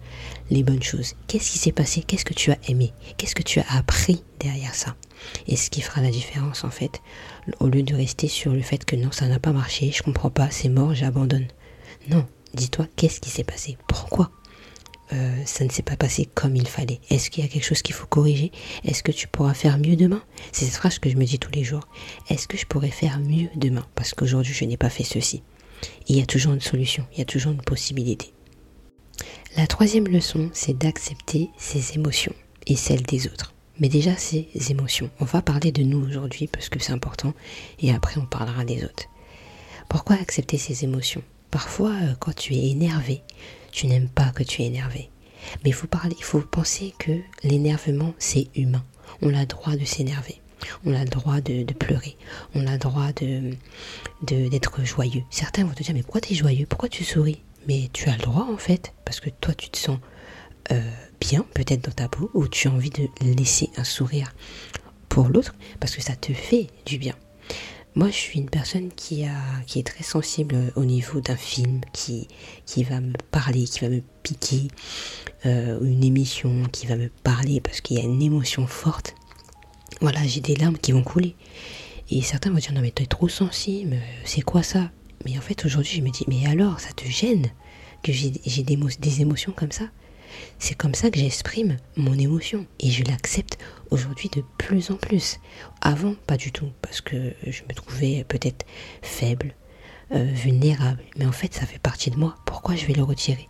les 0.50 0.63
bonnes 0.63 0.83
choses. 0.83 1.13
Qu'est-ce 1.27 1.51
qui 1.51 1.57
s'est 1.57 1.71
passé? 1.71 2.01
Qu'est-ce 2.01 2.25
que 2.25 2.33
tu 2.33 2.51
as 2.51 2.57
aimé? 2.68 2.94
Qu'est-ce 3.18 3.36
que 3.36 3.44
tu 3.44 3.59
as 3.59 3.75
appris 3.75 4.24
derrière 4.39 4.75
ça? 4.75 4.95
Et 5.48 5.56
ce 5.56 5.69
qui 5.69 5.81
fera 5.81 6.01
la 6.01 6.12
différence 6.12 6.63
en 6.63 6.69
fait, 6.69 7.01
au 7.59 7.68
lieu 7.68 7.83
de 7.83 7.95
rester 7.95 8.27
sur 8.27 8.54
le 8.54 8.62
fait 8.62 8.86
que 8.86 8.95
non, 8.95 9.12
ça 9.12 9.27
n'a 9.27 9.39
pas 9.39 9.51
marché, 9.51 9.92
je 9.92 10.04
comprends 10.04 10.30
pas, 10.30 10.50
c'est 10.51 10.69
mort, 10.69 10.94
j'abandonne. 10.94 11.48
Non, 12.09 12.25
dis-toi 12.54 12.88
qu'est-ce 12.95 13.19
qui 13.19 13.30
s'est 13.30 13.44
passé? 13.44 13.77
Pourquoi? 13.88 14.31
Euh, 15.13 15.36
ça 15.45 15.63
ne 15.63 15.69
s'est 15.69 15.83
pas 15.83 15.95
passé 15.95 16.27
comme 16.33 16.56
il 16.56 16.68
fallait 16.68 17.00
Est-ce 17.09 17.30
qu'il 17.30 17.44
y 17.44 17.48
a 17.48 17.50
quelque 17.50 17.63
chose 17.63 17.81
qu'il 17.81 17.95
faut 17.95 18.07
corriger? 18.07 18.51
Est-ce 18.83 19.04
que 19.04 19.12
tu 19.12 19.27
pourras 19.27 19.54
faire 19.54 19.77
mieux 19.77 19.95
demain? 19.95 20.21
C'est 20.51 20.65
cette 20.65 20.75
phrase 20.75 21.00
que 21.00 21.09
je 21.09 21.15
me 21.15 21.25
dis 21.25 21.39
tous 21.39 21.51
les 21.51 21.63
jours. 21.63 21.88
Est-ce 22.30 22.48
que 22.48 22.57
je 22.57 22.65
pourrais 22.65 22.92
faire 22.92 23.19
mieux 23.19 23.50
demain? 23.56 23.86
Parce 23.95 24.13
qu'aujourd'hui, 24.13 24.54
je 24.54 24.65
n'ai 24.65 24.77
pas 24.77 24.89
fait 24.89 25.04
ceci. 25.04 25.44
il 26.07 26.18
y 26.18 26.21
a 26.21 26.25
toujours 26.25 26.54
une 26.54 26.62
solution, 26.62 27.06
il 27.13 27.19
y 27.19 27.21
a 27.21 27.25
toujours 27.25 27.51
une 27.51 27.62
possibilité. 27.62 28.33
La 29.56 29.68
troisième 29.68 30.07
leçon, 30.07 30.50
c'est 30.54 30.77
d'accepter 30.77 31.50
ses 31.57 31.94
émotions 31.95 32.33
et 32.68 32.75
celles 32.75 33.04
des 33.04 33.27
autres. 33.27 33.54
Mais 33.80 33.89
déjà, 33.89 34.15
ces 34.18 34.48
émotions. 34.69 35.09
On 35.19 35.25
va 35.25 35.42
parler 35.42 35.71
de 35.71 35.83
nous 35.83 36.04
aujourd'hui 36.04 36.48
parce 36.48 36.69
que 36.69 36.80
c'est 36.80 36.92
important 36.92 37.33
et 37.80 37.94
après 37.94 38.19
on 38.19 38.25
parlera 38.25 38.65
des 38.65 38.83
autres. 38.83 39.06
Pourquoi 39.89 40.18
accepter 40.18 40.57
ses 40.57 40.83
émotions? 40.83 41.24
Parfois, 41.51 41.92
euh, 41.92 42.13
quand 42.19 42.36
tu 42.36 42.54
es 42.54 42.69
énervé, 42.69 43.21
tu 43.77 43.85
n'aimes 43.85 44.09
pas 44.09 44.31
que 44.31 44.41
tu 44.41 44.63
es 44.63 44.65
énervé. 44.65 45.12
Mais 45.63 45.69
il 45.69 45.74
faut, 45.74 45.88
faut 46.21 46.41
penser 46.41 46.95
que 46.97 47.12
l'énervement, 47.44 48.15
c'est 48.18 48.47
humain. 48.56 48.83
On 49.21 49.35
a 49.35 49.41
le 49.41 49.45
droit 49.45 49.75
de 49.75 49.85
s'énerver. 49.85 50.41
On 50.83 50.95
a 50.95 51.03
le 51.03 51.09
droit 51.09 51.41
de, 51.41 51.63
pleurer. 51.74 52.18
On 52.56 52.65
a 52.65 52.71
le 52.71 52.79
droit 52.79 53.09
d'être 54.24 54.83
joyeux. 54.83 55.21
Certains 55.29 55.63
vont 55.63 55.75
te 55.75 55.83
dire, 55.83 55.94
mais 55.94 56.01
pourquoi 56.01 56.21
tu 56.21 56.33
es 56.33 56.35
joyeux? 56.35 56.65
Pourquoi 56.68 56.89
tu 56.89 57.03
souris? 57.03 57.44
Mais 57.68 57.91
tu 57.94 58.09
as 58.09 58.18
le 58.18 58.24
droit, 58.24 58.47
en 58.51 58.57
fait, 58.57 58.94
parce 59.06 59.19
que 59.19 59.29
toi, 59.29 59.53
tu 59.53 59.69
te 59.69 59.77
sens 59.77 60.00
euh, 60.71 60.81
bien, 61.19 61.45
peut-être 61.53 61.83
dans 61.83 61.91
ta 61.91 62.07
peau, 62.07 62.31
ou 62.33 62.47
tu 62.47 62.68
as 62.68 62.71
envie 62.71 62.89
de 62.89 63.07
laisser 63.21 63.69
un 63.77 63.83
sourire 63.83 64.33
pour 65.07 65.27
l'autre, 65.27 65.53
parce 65.80 65.95
que 65.95 66.01
ça 66.01 66.15
te 66.15 66.33
fait 66.33 66.65
du 66.88 66.97
bien. 66.97 67.13
Moi, 67.97 68.09
je 68.09 68.15
suis 68.15 68.39
une 68.39 68.49
personne 68.51 68.91
qui, 68.95 69.25
a, 69.25 69.33
qui 69.65 69.79
est 69.79 69.83
très 69.83 70.03
sensible 70.03 70.55
au 70.75 70.85
niveau 70.85 71.19
d'un 71.19 71.35
film 71.35 71.81
qui, 71.94 72.27
qui 72.67 72.83
va 72.83 73.01
me 73.01 73.13
parler, 73.31 73.63
qui 73.63 73.79
va 73.79 73.89
me 73.89 74.03
piquer, 74.21 74.67
euh, 75.47 75.79
une 75.81 76.03
émission 76.03 76.65
qui 76.71 76.85
va 76.85 76.95
me 76.95 77.09
parler 77.23 77.59
parce 77.59 77.81
qu'il 77.81 77.97
y 77.97 77.99
a 77.99 78.03
une 78.03 78.21
émotion 78.21 78.67
forte. 78.67 79.15
Voilà, 79.99 80.23
j'ai 80.27 80.41
des 80.41 80.53
larmes 80.53 80.77
qui 80.77 80.91
vont 80.91 81.01
couler. 81.01 81.35
Et 82.11 82.21
certains 82.21 82.51
vont 82.51 82.57
dire 82.57 82.71
non 82.71 82.81
mais 82.81 82.91
tu 82.95 83.01
es 83.01 83.07
trop 83.07 83.29
sensible, 83.29 83.95
c'est 84.25 84.41
quoi 84.41 84.61
ça? 84.61 84.91
Mais 85.25 85.35
en 85.35 85.41
fait 85.41 85.65
aujourd'hui 85.65 85.97
je 85.97 86.01
me 86.03 86.11
dis 86.11 86.23
mais 86.27 86.45
alors 86.45 86.79
ça 86.79 86.94
te 86.94 87.05
gêne 87.05 87.47
que 88.03 88.11
j'ai 88.11 88.29
des 88.29 89.21
émotions 89.21 89.53
comme 89.53 89.71
ça? 89.71 89.85
C'est 90.59 90.75
comme 90.75 90.95
ça 90.95 91.09
que 91.09 91.19
j'exprime 91.19 91.77
mon 91.95 92.17
émotion 92.17 92.65
et 92.79 92.89
je 92.89 93.03
l'accepte 93.03 93.57
aujourd'hui 93.91 94.29
de 94.29 94.43
plus 94.57 94.91
en 94.91 94.95
plus. 94.95 95.39
Avant, 95.81 96.15
pas 96.25 96.37
du 96.37 96.51
tout, 96.51 96.71
parce 96.81 97.01
que 97.01 97.33
je 97.45 97.63
me 97.63 97.73
trouvais 97.73 98.25
peut-être 98.27 98.65
faible, 99.01 99.55
euh, 100.11 100.23
vulnérable, 100.23 101.03
mais 101.17 101.25
en 101.25 101.31
fait 101.31 101.53
ça 101.53 101.65
fait 101.65 101.79
partie 101.79 102.11
de 102.11 102.17
moi. 102.17 102.35
Pourquoi 102.45 102.75
je 102.75 102.85
vais 102.85 102.93
le 102.93 103.03
retirer? 103.03 103.49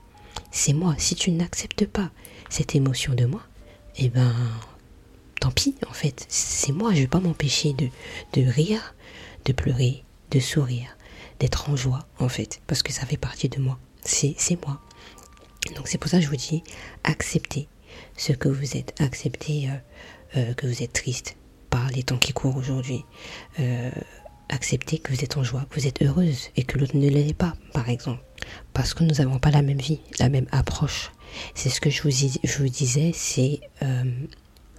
C'est 0.52 0.74
moi. 0.74 0.96
Si 0.98 1.16
tu 1.16 1.32
n'acceptes 1.32 1.86
pas 1.86 2.10
cette 2.50 2.76
émotion 2.76 3.14
de 3.14 3.26
moi, 3.26 3.42
eh 3.98 4.10
ben 4.10 4.34
tant 5.40 5.52
pis 5.52 5.76
en 5.90 5.94
fait. 5.94 6.26
C'est 6.30 6.72
moi. 6.72 6.94
Je 6.94 7.02
vais 7.02 7.08
pas 7.08 7.20
m'empêcher 7.20 7.74
de, 7.74 7.90
de 8.34 8.48
rire, 8.48 8.96
de 9.46 9.54
pleurer, 9.54 10.04
de 10.32 10.40
sourire, 10.40 10.98
d'être 11.40 11.70
en 11.70 11.76
joie 11.76 12.08
en 12.20 12.30
fait, 12.30 12.62
parce 12.68 12.84
que 12.84 12.94
ça 12.94 13.06
fait 13.06 13.18
partie 13.18 13.50
de 13.50 13.60
moi. 13.60 13.78
C'est 14.04 14.36
moi. 14.66 14.80
Donc 15.76 15.88
c'est 15.88 15.98
pour 15.98 16.10
ça 16.10 16.18
que 16.18 16.24
je 16.24 16.30
vous 16.30 16.36
dis, 16.36 16.64
acceptez 17.04 17.68
ce 18.16 18.34
que 18.34 18.50
vous 18.50 18.78
êtes, 18.78 19.00
acceptez 19.00 19.70
euh, 19.70 20.38
euh, 20.38 20.54
que 20.54 20.68
vous 20.68 20.84
êtes 20.84 20.94
triste 20.94 21.38
par 21.70 21.90
les 21.90 22.04
temps 22.04 22.18
qui 22.18 22.34
courent 22.34 22.58
aujourd'hui. 22.58 23.04
Euh, 23.60 23.92
acceptez 24.50 25.00
que 25.00 25.14
vous 25.14 25.24
êtes 25.24 25.38
en 25.38 25.44
joie, 25.44 25.66
que 25.70 25.80
vous 25.80 25.88
êtes 25.88 26.02
heureuse 26.02 26.50
et 26.56 26.64
que 26.64 26.78
l'autre 26.78 26.96
ne 26.96 27.10
l'est 27.10 27.34
pas, 27.34 27.54
par 27.74 27.90
exemple. 27.90 28.24
Parce 28.74 28.94
que 28.94 29.04
nous 29.04 29.16
n'avons 29.16 29.40
pas 29.40 29.52
la 29.52 29.62
même 29.62 29.80
vie, 29.80 30.00
la 30.20 30.30
même 30.30 30.48
approche. 30.52 31.12
C'est 31.54 31.70
ce 31.70 31.82
que 31.82 31.90
je 31.90 32.02
vous, 32.02 32.12
je 32.12 32.58
vous 32.58 32.70
disais, 32.70 33.12
c'est 33.14 33.60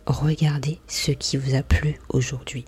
regardez 0.09 0.79
ce 0.89 1.13
qui 1.13 1.37
vous 1.37 1.55
a 1.55 1.63
plu 1.63 1.97
aujourd'hui. 2.09 2.65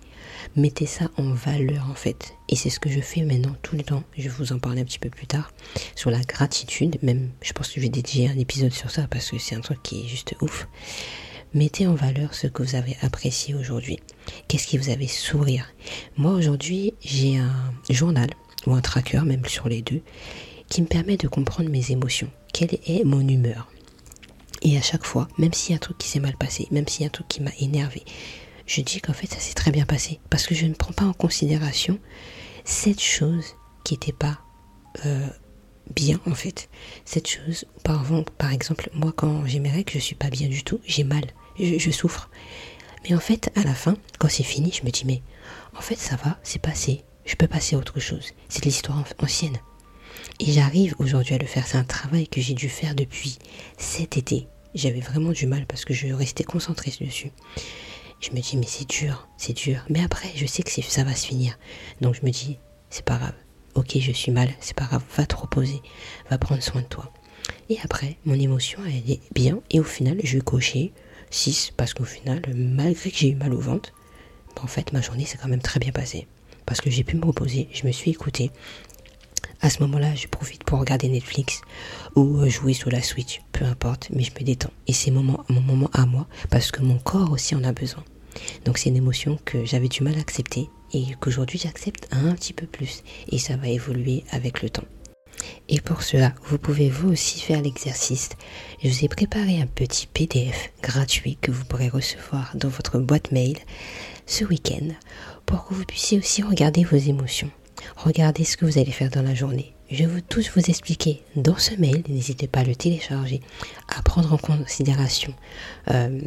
Mettez 0.57 0.87
ça 0.87 1.11
en 1.17 1.33
valeur 1.33 1.89
en 1.91 1.95
fait. 1.95 2.35
Et 2.49 2.57
c'est 2.57 2.71
ce 2.71 2.81
que 2.81 2.91
je 2.91 3.01
fais 3.01 3.23
maintenant 3.23 3.55
tout 3.63 3.77
le 3.77 3.83
temps. 3.83 4.05
Je 4.17 4.25
vais 4.25 4.29
vous 4.29 4.53
en 4.53 4.59
parler 4.59 4.83
un 4.83 4.85
petit 4.85 4.99
peu 4.99 5.11
plus 5.11 5.27
tard. 5.27 5.53
Sur 5.97 6.11
la 6.11 6.21
gratitude. 6.21 6.99
Même, 7.03 7.31
je 7.43 7.53
pense 7.53 7.69
que 7.69 7.75
je 7.77 7.81
vais 7.81 7.89
dédier 7.89 8.29
un 8.29 8.39
épisode 8.39 8.73
sur 8.73 8.91
ça 8.91 9.07
parce 9.09 9.31
que 9.31 9.39
c'est 9.39 9.55
un 9.55 9.61
truc 9.61 9.83
qui 9.83 10.05
est 10.05 10.09
juste 10.09 10.35
ouf. 10.41 10.69
Mettez 11.53 11.87
en 11.87 11.95
valeur 11.95 12.35
ce 12.35 12.47
que 12.47 12.63
vous 12.63 12.77
avez 12.77 12.97
apprécié 13.03 13.55
aujourd'hui. 13.55 13.99
Qu'est-ce 14.47 14.67
qui 14.67 14.79
vous 14.79 14.91
avait 14.91 15.09
sourire? 15.09 15.67
Moi 16.17 16.33
aujourd'hui, 16.33 16.95
j'ai 17.01 17.39
un 17.39 17.73
journal 17.89 18.31
ou 18.67 18.75
un 18.75 18.81
tracker, 18.81 19.23
même 19.25 19.45
sur 19.47 19.69
les 19.69 19.83
deux, 19.83 20.03
qui 20.69 20.83
me 20.83 20.87
permet 20.87 21.17
de 21.17 21.27
comprendre 21.27 21.71
mes 21.71 21.91
émotions. 21.91 22.31
Quelle 22.53 22.79
est 22.87 23.05
mon 23.05 23.27
humeur? 23.27 23.69
Et 24.63 24.77
à 24.77 24.83
chaque 24.83 25.05
fois, 25.05 25.29
même 25.39 25.53
s'il 25.53 25.71
y 25.71 25.73
a 25.75 25.77
un 25.77 25.81
truc 25.81 25.99
qui 25.99 26.09
s'est 26.09 26.21
mal 26.21 26.37
passé, 26.37 26.69
même 26.71 26.87
s'il 26.87 27.03
y 27.03 27.05
a 27.05 27.09
un 27.09 27.11
truc 27.11 27.29
qui 27.29 27.43
m'a 27.43 27.53
énervé, 27.61 28.05
je 28.67 28.83
dis 28.83 29.01
qu'en 29.01 29.13
fait 29.13 29.27
ça 29.27 29.41
s'est 29.41 29.55
très 29.55 29.71
bien 29.71 29.87
passé. 29.87 30.21
Parce 30.31 30.47
que 30.47 30.55
je 30.55 30.67
ne 30.67 30.75
prends 30.75 30.93
pas 30.93 31.05
en 31.05 31.13
considération 31.13 31.99
cette 32.65 33.01
chose 33.01 33.57
qui 33.85 33.95
n'était 33.95 34.13
pas 34.13 34.39
euh, 35.07 35.29
bien 35.95 36.21
en 36.27 36.35
fait. 36.35 36.69
Cette 37.05 37.29
chose, 37.29 37.65
par, 37.83 38.53
exemple, 38.53 38.91
moi 38.93 39.13
quand 39.15 39.47
j'ai 39.47 39.61
mes 39.61 39.71
règles, 39.71 39.93
je 39.93 39.99
suis 39.99 40.15
pas 40.15 40.31
bien 40.31 40.49
du 40.49 40.63
tout, 40.63 40.81
j'ai 40.85 41.05
mal, 41.05 41.25
je, 41.59 41.79
je, 41.79 41.91
souffre. 41.91 42.31
Mais 43.05 43.15
en 43.15 43.21
fait, 43.21 43.51
à 43.57 43.63
la 43.63 43.75
fin, 43.75 43.97
quand 44.19 44.29
c'est 44.29 44.43
fini, 44.43 44.73
je 44.73 44.85
me 44.85 44.91
dis 44.91 45.05
mais 45.07 45.23
en 45.77 45.81
fait 45.81 45.97
ça 45.97 46.17
va, 46.17 46.39
c'est 46.43 46.61
passé, 46.61 47.03
je 47.25 47.35
peux 47.35 47.49
passer 47.49 47.77
à 47.77 47.79
autre 47.79 47.99
chose. 47.99 48.33
C'est 48.49 48.61
de 48.61 48.67
l'histoire 48.67 49.05
ancienne. 49.21 49.59
Et 50.39 50.53
j'arrive 50.53 50.95
aujourd'hui 50.99 51.35
à 51.35 51.39
le 51.39 51.47
faire. 51.47 51.67
C'est 51.67 51.79
un 51.79 51.85
travail 51.85 52.29
que 52.29 52.41
j'ai 52.41 52.55
dû 52.55 52.69
faire 52.69 52.95
depuis 52.95 53.39
cet 53.79 54.17
été. 54.17 54.47
J'avais 54.75 55.01
vraiment 55.01 55.33
du 55.33 55.47
mal 55.47 55.67
parce 55.67 55.85
que 55.85 55.95
je 55.95 56.09
restais 56.09 56.45
concentrée 56.45 56.93
dessus. 57.01 57.33
Je 58.21 58.31
me 58.31 58.41
dis, 58.41 58.57
mais 58.57 58.67
c'est 58.67 58.89
dur, 58.89 59.29
c'est 59.37 59.57
dur. 59.57 59.85
Mais 59.89 60.03
après, 60.03 60.29
je 60.35 60.47
sais 60.47 60.63
que 60.63 60.71
ça 60.71 61.05
va 61.05 61.15
se 61.15 61.27
finir. 61.27 61.59
Donc 62.01 62.15
je 62.15 62.25
me 62.25 62.31
dis, 62.31 62.59
c'est 62.91 63.05
pas 63.05 63.17
grave. 63.17 63.35
Ok, 63.75 63.97
je 63.99 64.13
suis 64.13 64.33
mal, 64.33 64.51
c'est 64.61 64.77
pas 64.77 64.85
grave. 64.85 65.03
Va 65.17 65.27
te 65.27 65.37
reposer, 65.37 65.81
va 66.29 66.39
prendre 66.39 66.63
soin 66.63 66.83
de 66.83 66.87
toi. 66.87 67.13
Et 67.69 67.79
après, 67.83 68.17
mon 68.25 68.35
émotion, 68.35 68.81
elle 68.87 69.11
est 69.11 69.21
bien. 69.33 69.61
Et 69.71 69.81
au 69.81 69.85
final, 69.85 70.19
je 70.23 70.37
vais 70.37 70.45
cocher 70.45 70.93
6 71.31 71.73
parce 71.77 71.95
qu'au 71.95 72.05
final, 72.05 72.43
malgré 72.55 73.11
que 73.11 73.17
j'ai 73.17 73.29
eu 73.29 73.37
mal 73.37 73.55
au 73.55 73.61
ventre, 73.61 73.93
en 74.63 74.67
fait, 74.67 74.93
ma 74.93 75.01
journée 75.01 75.25
s'est 75.25 75.39
quand 75.39 75.49
même 75.49 75.63
très 75.63 75.81
bien 75.81 75.93
passée. 75.93 76.27
Parce 76.67 76.81
que 76.81 76.91
j'ai 76.91 77.05
pu 77.05 77.17
me 77.17 77.25
reposer, 77.25 77.69
je 77.73 77.87
me 77.87 77.93
suis 77.93 78.11
écoutée, 78.11 78.51
à 79.63 79.71
ce 79.71 79.83
moment-là, 79.83 80.15
je 80.15 80.27
profite 80.27 80.65
pour 80.65 80.79
regarder 80.79 81.09
Netflix 81.09 81.61
ou 82.17 82.39
euh, 82.39 82.49
jouer 82.49 82.73
sur 82.73 82.91
la 82.91 83.03
Switch, 83.03 83.43
peu 83.53 83.65
importe, 83.65 84.09
mais 84.11 84.23
je 84.23 84.33
me 84.33 84.45
détends. 84.45 84.73
Et 84.87 84.93
c'est 84.93 85.11
mon 85.11 85.23
moment, 85.23 85.45
mon 85.49 85.61
moment 85.61 85.91
à 85.93 86.07
moi 86.07 86.27
parce 86.51 86.71
que 86.71 86.83
mon 86.83 86.99
corps 86.99 87.31
aussi 87.33 87.55
en 87.55 87.65
a 87.65 87.73
besoin. 87.73 88.05
Donc 88.65 88.79
c'est 88.79 88.89
une 88.89 88.97
émotion 88.97 89.39
que 89.45 89.65
j'avais 89.65 89.89
du 89.89 90.03
mal 90.03 90.17
à 90.17 90.21
accepter 90.21 90.71
et 90.93 91.05
qu'aujourd'hui 91.21 91.59
j'accepte 91.59 92.09
un 92.11 92.35
petit 92.35 92.53
peu 92.53 92.67
plus 92.67 93.03
et 93.29 93.39
ça 93.39 93.57
va 93.57 93.69
évoluer 93.69 94.25
avec 94.31 94.63
le 94.63 94.71
temps. 94.71 94.85
Et 95.69 95.81
pour 95.81 96.03
cela, 96.03 96.35
vous 96.45 96.59
pouvez 96.59 96.91
vous 96.91 97.11
aussi 97.11 97.41
faire 97.41 97.63
l'exercice. 97.63 98.31
Je 98.83 98.89
vous 98.89 99.05
ai 99.05 99.09
préparé 99.09 99.61
un 99.61 99.67
petit 99.67 100.07
PDF 100.07 100.71
gratuit 100.83 101.39
que 101.41 101.51
vous 101.51 101.65
pourrez 101.65 101.89
recevoir 101.89 102.53
dans 102.55 102.69
votre 102.69 102.99
boîte 102.99 103.33
mail 103.33 103.59
ce 104.27 104.45
week-end 104.45 104.89
pour 105.47 105.67
que 105.67 105.75
vous 105.75 105.85
puissiez 105.85 106.19
aussi 106.19 106.43
regarder 106.43 106.85
vos 106.85 106.97
émotions. 106.97 107.51
Regardez 108.05 108.45
ce 108.45 108.57
que 108.57 108.65
vous 108.65 108.79
allez 108.79 108.93
faire 108.93 109.11
dans 109.11 109.21
la 109.21 109.35
journée. 109.35 109.75
Je 109.91 110.05
vais 110.05 110.23
tous 110.23 110.51
vous 110.57 110.71
expliquer 110.71 111.23
dans 111.37 111.59
ce 111.59 111.75
mail, 111.75 112.03
n'hésitez 112.09 112.47
pas 112.47 112.61
à 112.61 112.65
le 112.65 112.75
télécharger, 112.75 113.43
à 113.95 114.01
prendre 114.01 114.33
en 114.33 114.39
considération 114.39 115.35
euh, 115.91 116.19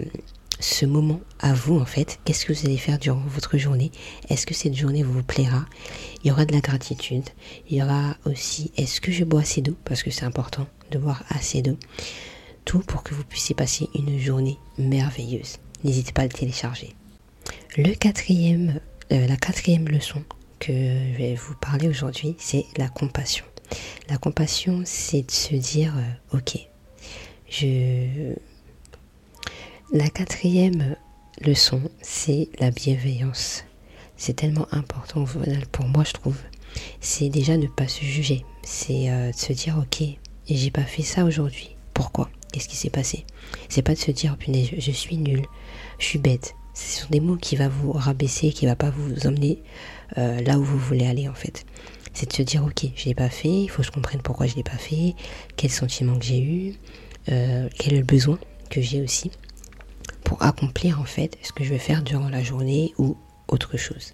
ce 0.60 0.86
moment 0.86 1.20
à 1.40 1.56
vous 1.56 1.80
en 1.80 1.86
fait. 1.86 2.20
Qu'est-ce 2.26 2.46
que 2.46 2.54
vous 2.54 2.68
allez 2.68 2.78
faire 2.78 3.00
durant 3.00 3.24
votre 3.26 3.58
journée? 3.58 3.92
Est-ce 4.30 4.46
que 4.46 4.54
cette 4.54 4.76
journée 4.76 5.02
vous 5.02 5.24
plaira? 5.24 5.66
Il 6.24 6.28
y 6.28 6.32
aura 6.32 6.46
de 6.46 6.54
la 6.54 6.60
gratitude. 6.60 7.28
Il 7.68 7.78
y 7.78 7.82
aura 7.82 8.18
aussi 8.26 8.72
est-ce 8.78 9.02
que 9.02 9.12
je 9.12 9.24
bois 9.24 9.42
assez 9.42 9.62
d'eau? 9.62 9.76
Parce 9.84 10.04
que 10.04 10.12
c'est 10.12 10.26
important 10.26 10.68
de 10.92 11.00
boire 11.00 11.24
assez 11.30 11.64
d'eau. 11.64 11.80
Tout 12.66 12.82
pour 12.82 13.02
que 13.02 13.16
vous 13.16 13.24
puissiez 13.24 13.56
passer 13.56 13.90
une 13.96 14.20
journée 14.20 14.60
merveilleuse. 14.78 15.58
N'hésitez 15.84 16.12
pas 16.12 16.22
à 16.22 16.26
le 16.26 16.32
télécharger. 16.34 16.94
Le 17.78 17.96
quatrième, 17.96 18.80
euh, 19.12 19.26
la 19.26 19.38
quatrième 19.38 19.90
leçon 19.90 20.24
que 20.66 20.72
je 20.72 21.18
vais 21.18 21.36
vous 21.36 21.56
parler 21.56 21.90
aujourd'hui, 21.90 22.36
c'est 22.40 22.66
la 22.78 22.88
compassion. 22.88 23.44
La 24.10 24.18
compassion, 24.18 24.84
c'est 24.86 25.24
de 25.24 25.32
se 25.32 25.56
dire, 25.56 25.94
euh, 25.98 26.38
ok, 26.38 26.58
je... 27.50 28.34
La 29.92 30.08
quatrième 30.10 30.96
leçon, 31.42 31.82
c'est 32.02 32.48
la 32.60 32.72
bienveillance. 32.72 33.66
C'est 34.16 34.36
tellement 34.36 34.68
important 34.72 35.26
pour 35.72 35.86
moi, 35.86 36.04
je 36.06 36.14
trouve. 36.14 36.38
C'est 37.02 37.30
déjà 37.30 37.58
ne 37.58 37.68
pas 37.68 37.90
se 37.90 38.04
juger. 38.06 38.46
C'est 38.64 39.12
euh, 39.12 39.32
de 39.32 39.36
se 39.36 39.52
dire, 39.52 39.78
ok, 39.78 40.08
j'ai 40.50 40.72
pas 40.72 40.84
fait 40.84 41.04
ça 41.04 41.26
aujourd'hui. 41.26 41.76
Pourquoi? 41.94 42.30
Qu'est-ce 42.52 42.70
qui 42.70 42.78
s'est 42.78 42.90
passé? 42.90 43.26
C'est 43.68 43.82
pas 43.82 43.94
de 43.94 44.00
se 44.00 44.12
dire, 44.12 44.38
je 44.78 44.92
suis 44.92 45.18
nul, 45.18 45.44
je 46.00 46.06
suis 46.06 46.20
bête. 46.20 46.56
Ce 46.74 47.02
sont 47.02 47.08
des 47.10 47.20
mots 47.20 47.38
qui 47.38 47.56
vont 47.56 47.70
vous 47.70 47.92
rabaisser, 47.92 48.52
qui 48.52 48.66
va 48.66 48.76
pas 48.76 48.90
vous 48.90 49.28
emmener 49.28 49.62
euh, 50.18 50.42
là 50.42 50.58
où 50.60 50.64
vous 50.64 50.78
voulez 50.78 51.06
aller 51.06 51.30
en 51.30 51.34
fait. 51.34 51.66
C'est 52.14 52.30
de 52.30 52.34
se 52.34 52.44
dire, 52.44 52.64
ok, 52.64 52.86
je 52.96 53.06
l'ai 53.06 53.16
pas 53.16 53.30
fait, 53.30 53.64
il 53.64 53.68
faut 53.70 53.82
que 53.82 53.88
je 53.88 53.92
comprenne 53.92 54.22
pourquoi 54.22 54.46
je 54.46 54.56
l'ai 54.56 54.64
pas 54.64 54.78
fait, 54.78 55.16
quel 55.58 55.72
sentiment 55.72 56.18
que 56.18 56.26
j'ai 56.26 56.42
eu, 56.42 56.74
euh, 57.30 57.70
quel 57.78 58.04
besoin 58.04 58.38
que 58.70 58.82
j'ai 58.82 59.02
aussi 59.02 59.32
pour 60.24 60.42
accomplir 60.42 61.00
en 61.00 61.06
fait 61.06 61.38
ce 61.42 61.52
que 61.52 61.64
je 61.64 61.70
vais 61.70 61.80
faire 61.80 62.04
durant 62.04 62.30
la 62.30 62.44
journée 62.44 62.94
ou 62.98 63.18
autre 63.48 63.78
chose. 63.78 64.14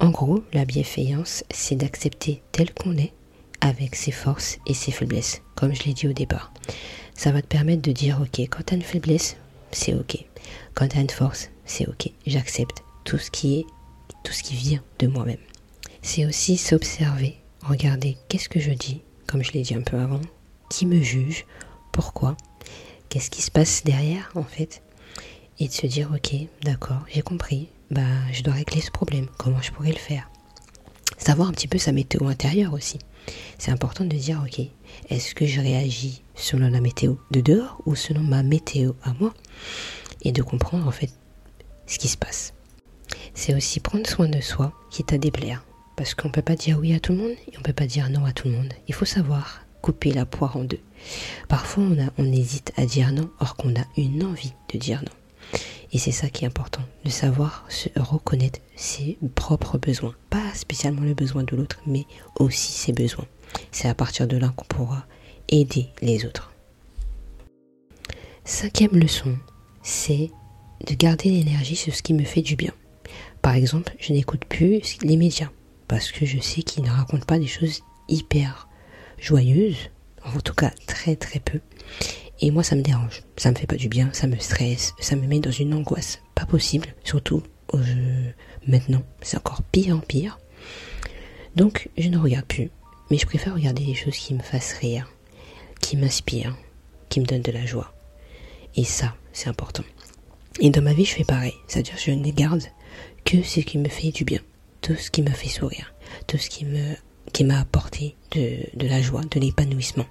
En 0.00 0.10
gros, 0.10 0.42
la 0.52 0.64
bienveillance, 0.64 1.44
c'est 1.50 1.76
d'accepter 1.76 2.42
tel 2.52 2.72
qu'on 2.72 2.96
est 2.96 3.12
avec 3.60 3.94
ses 3.94 4.10
forces 4.10 4.58
et 4.66 4.74
ses 4.74 4.92
faiblesses, 4.92 5.42
comme 5.54 5.74
je 5.74 5.84
l'ai 5.84 5.94
dit 5.94 6.08
au 6.08 6.12
départ. 6.12 6.52
Ça 7.14 7.32
va 7.32 7.40
te 7.40 7.46
permettre 7.46 7.82
de 7.82 7.92
dire, 7.92 8.20
ok, 8.20 8.40
quand 8.50 8.64
tu 8.66 8.74
as 8.74 8.76
une 8.76 8.82
faiblesse, 8.82 9.36
c'est 9.70 9.94
ok. 9.94 10.18
Quand 10.74 10.88
tu 10.88 10.98
as 10.98 11.00
une 11.00 11.10
force, 11.10 11.50
c'est 11.64 11.86
ok. 11.88 12.10
J'accepte 12.26 12.82
tout 13.04 13.18
ce 13.18 13.30
qui 13.30 13.60
est, 13.60 13.66
tout 14.22 14.32
ce 14.32 14.42
qui 14.42 14.54
vient 14.54 14.82
de 14.98 15.06
moi-même. 15.06 15.38
C'est 16.02 16.26
aussi 16.26 16.56
s'observer, 16.56 17.36
regarder 17.62 18.16
qu'est-ce 18.28 18.48
que 18.48 18.60
je 18.60 18.72
dis, 18.72 19.02
comme 19.26 19.42
je 19.42 19.52
l'ai 19.52 19.62
dit 19.62 19.74
un 19.74 19.82
peu 19.82 19.98
avant, 19.98 20.20
qui 20.68 20.86
me 20.86 21.00
juge, 21.00 21.46
pourquoi, 21.92 22.36
qu'est-ce 23.08 23.30
qui 23.30 23.42
se 23.42 23.50
passe 23.50 23.84
derrière 23.84 24.30
en 24.34 24.42
fait, 24.42 24.82
et 25.58 25.68
de 25.68 25.72
se 25.72 25.86
dire 25.86 26.10
ok, 26.14 26.34
d'accord, 26.62 27.04
j'ai 27.12 27.22
compris, 27.22 27.68
bah 27.90 28.02
je 28.32 28.42
dois 28.42 28.54
régler 28.54 28.80
ce 28.80 28.90
problème, 28.90 29.28
comment 29.38 29.62
je 29.62 29.70
pourrais 29.72 29.92
le 29.92 29.98
faire. 29.98 30.28
Savoir 31.16 31.48
un 31.48 31.52
petit 31.52 31.68
peu 31.68 31.78
sa 31.78 31.92
météo 31.92 32.26
intérieure 32.26 32.72
aussi. 32.72 32.98
C'est 33.58 33.70
important 33.70 34.04
de 34.04 34.16
dire 34.16 34.42
ok, 34.44 34.66
est-ce 35.08 35.34
que 35.34 35.46
je 35.46 35.60
réagis 35.60 36.22
selon 36.34 36.68
la 36.68 36.80
météo 36.80 37.14
de 37.30 37.40
dehors 37.40 37.80
ou 37.86 37.94
selon 37.94 38.20
ma 38.20 38.42
météo 38.42 38.92
à 39.02 39.14
moi 39.14 39.32
Et 40.22 40.32
de 40.32 40.42
comprendre 40.42 40.86
en 40.86 40.90
fait 40.90 41.10
ce 41.86 41.98
qui 41.98 42.08
se 42.08 42.16
passe. 42.16 42.52
C'est 43.34 43.54
aussi 43.54 43.80
prendre 43.80 44.06
soin 44.06 44.28
de 44.28 44.40
soi, 44.40 44.72
quitte 44.90 45.12
à 45.12 45.18
déplaire. 45.18 45.64
Parce 45.96 46.14
qu'on 46.14 46.28
ne 46.28 46.32
peut 46.32 46.42
pas 46.42 46.56
dire 46.56 46.78
oui 46.80 46.94
à 46.94 47.00
tout 47.00 47.12
le 47.12 47.18
monde 47.18 47.30
et 47.30 47.56
on 47.56 47.60
ne 47.60 47.64
peut 47.64 47.72
pas 47.72 47.86
dire 47.86 48.10
non 48.10 48.24
à 48.24 48.32
tout 48.32 48.48
le 48.48 48.54
monde. 48.54 48.72
Il 48.88 48.94
faut 48.94 49.04
savoir 49.04 49.64
couper 49.80 50.12
la 50.12 50.26
poire 50.26 50.56
en 50.56 50.64
deux. 50.64 50.80
Parfois 51.48 51.84
on, 51.84 52.02
a, 52.02 52.10
on 52.18 52.32
hésite 52.32 52.72
à 52.76 52.86
dire 52.86 53.12
non, 53.12 53.30
or 53.38 53.54
qu'on 53.56 53.74
a 53.74 53.84
une 53.96 54.24
envie 54.24 54.54
de 54.72 54.78
dire 54.78 55.02
non. 55.02 55.60
Et 55.92 55.98
c'est 55.98 56.10
ça 56.10 56.28
qui 56.28 56.44
est 56.44 56.48
important, 56.48 56.82
de 57.04 57.10
savoir 57.10 57.64
se 57.68 57.88
reconnaître 57.94 58.58
ses 58.74 59.16
propres 59.36 59.78
besoins. 59.78 60.14
Pas 60.30 60.52
spécialement 60.54 61.02
le 61.02 61.14
besoin 61.14 61.44
de 61.44 61.54
l'autre, 61.54 61.78
mais 61.86 62.06
aussi 62.40 62.72
ses 62.72 62.92
besoins. 62.92 63.26
C'est 63.70 63.88
à 63.88 63.94
partir 63.94 64.26
de 64.26 64.36
là 64.36 64.52
qu'on 64.56 64.64
pourra 64.64 65.06
aider 65.48 65.86
les 66.02 66.24
autres. 66.26 66.50
Cinquième 68.44 68.96
leçon, 68.98 69.36
c'est 69.82 70.30
de 70.86 70.94
garder 70.94 71.30
l'énergie 71.30 71.76
sur 71.76 71.94
ce 71.94 72.02
qui 72.02 72.14
me 72.14 72.24
fait 72.24 72.42
du 72.42 72.56
bien. 72.56 72.72
Par 73.42 73.54
exemple, 73.54 73.94
je 73.98 74.12
n'écoute 74.12 74.44
plus 74.44 74.98
les 75.02 75.16
médias 75.16 75.50
parce 75.88 76.10
que 76.12 76.26
je 76.26 76.40
sais 76.40 76.62
qu'ils 76.62 76.84
ne 76.84 76.90
racontent 76.90 77.26
pas 77.26 77.38
des 77.38 77.46
choses 77.46 77.82
hyper 78.08 78.68
joyeuses, 79.18 79.90
en 80.24 80.40
tout 80.40 80.54
cas 80.54 80.72
très 80.86 81.16
très 81.16 81.40
peu. 81.40 81.60
Et 82.40 82.50
moi, 82.50 82.62
ça 82.62 82.76
me 82.76 82.82
dérange. 82.82 83.22
Ça 83.36 83.50
me 83.50 83.56
fait 83.56 83.66
pas 83.66 83.76
du 83.76 83.88
bien, 83.88 84.10
ça 84.12 84.26
me 84.26 84.38
stresse, 84.38 84.94
ça 84.98 85.16
me 85.16 85.26
met 85.26 85.40
dans 85.40 85.50
une 85.50 85.74
angoisse. 85.74 86.20
Pas 86.34 86.46
possible, 86.46 86.94
surtout 87.04 87.42
maintenant. 88.66 89.02
C'est 89.20 89.36
encore 89.36 89.62
pire 89.62 89.96
en 89.96 90.00
pire. 90.00 90.38
Donc, 91.56 91.88
je 91.96 92.08
ne 92.08 92.18
regarde 92.18 92.46
plus. 92.46 92.70
Mais 93.10 93.18
je 93.18 93.26
préfère 93.26 93.54
regarder 93.54 93.84
des 93.84 93.94
choses 93.94 94.16
qui 94.16 94.34
me 94.34 94.42
fassent 94.42 94.74
rire, 94.74 95.12
qui 95.80 95.96
m'inspirent, 95.96 96.56
qui 97.08 97.20
me 97.20 97.26
donnent 97.26 97.42
de 97.42 97.52
la 97.52 97.66
joie. 97.66 97.94
Et 98.76 98.84
ça, 98.84 99.14
c'est 99.32 99.48
important. 99.48 99.84
Et 100.60 100.70
dans 100.70 100.82
ma 100.82 100.92
vie, 100.92 101.04
je 101.04 101.14
fais 101.14 101.24
pareil. 101.24 101.54
C'est-à-dire, 101.66 101.96
je 101.98 102.10
ne 102.12 102.30
garde 102.30 102.62
que 103.24 103.42
ce 103.42 103.60
qui 103.60 103.78
me 103.78 103.88
fait 103.88 104.12
du 104.12 104.24
bien, 104.24 104.40
tout 104.80 104.94
ce 104.94 105.10
qui 105.10 105.22
me 105.22 105.30
fait 105.30 105.48
sourire, 105.48 105.94
tout 106.26 106.38
ce 106.38 106.48
qui 106.48 106.64
me 106.64 106.94
qui 107.32 107.44
m'a 107.44 107.60
apporté 107.60 108.16
de, 108.30 108.86
la 108.86 109.02
joie, 109.02 109.22
de 109.30 109.40
l'épanouissement. 109.40 110.06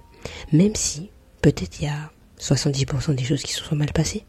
Même 0.52 0.74
si 0.74 1.10
peut-être 1.40 1.80
il 1.80 1.84
y 1.84 1.88
a 1.88 2.12
70% 2.38 3.14
des 3.14 3.24
choses 3.24 3.42
qui 3.42 3.52
se 3.52 3.64
sont 3.64 3.76
mal 3.76 3.92
passées. 3.92 4.24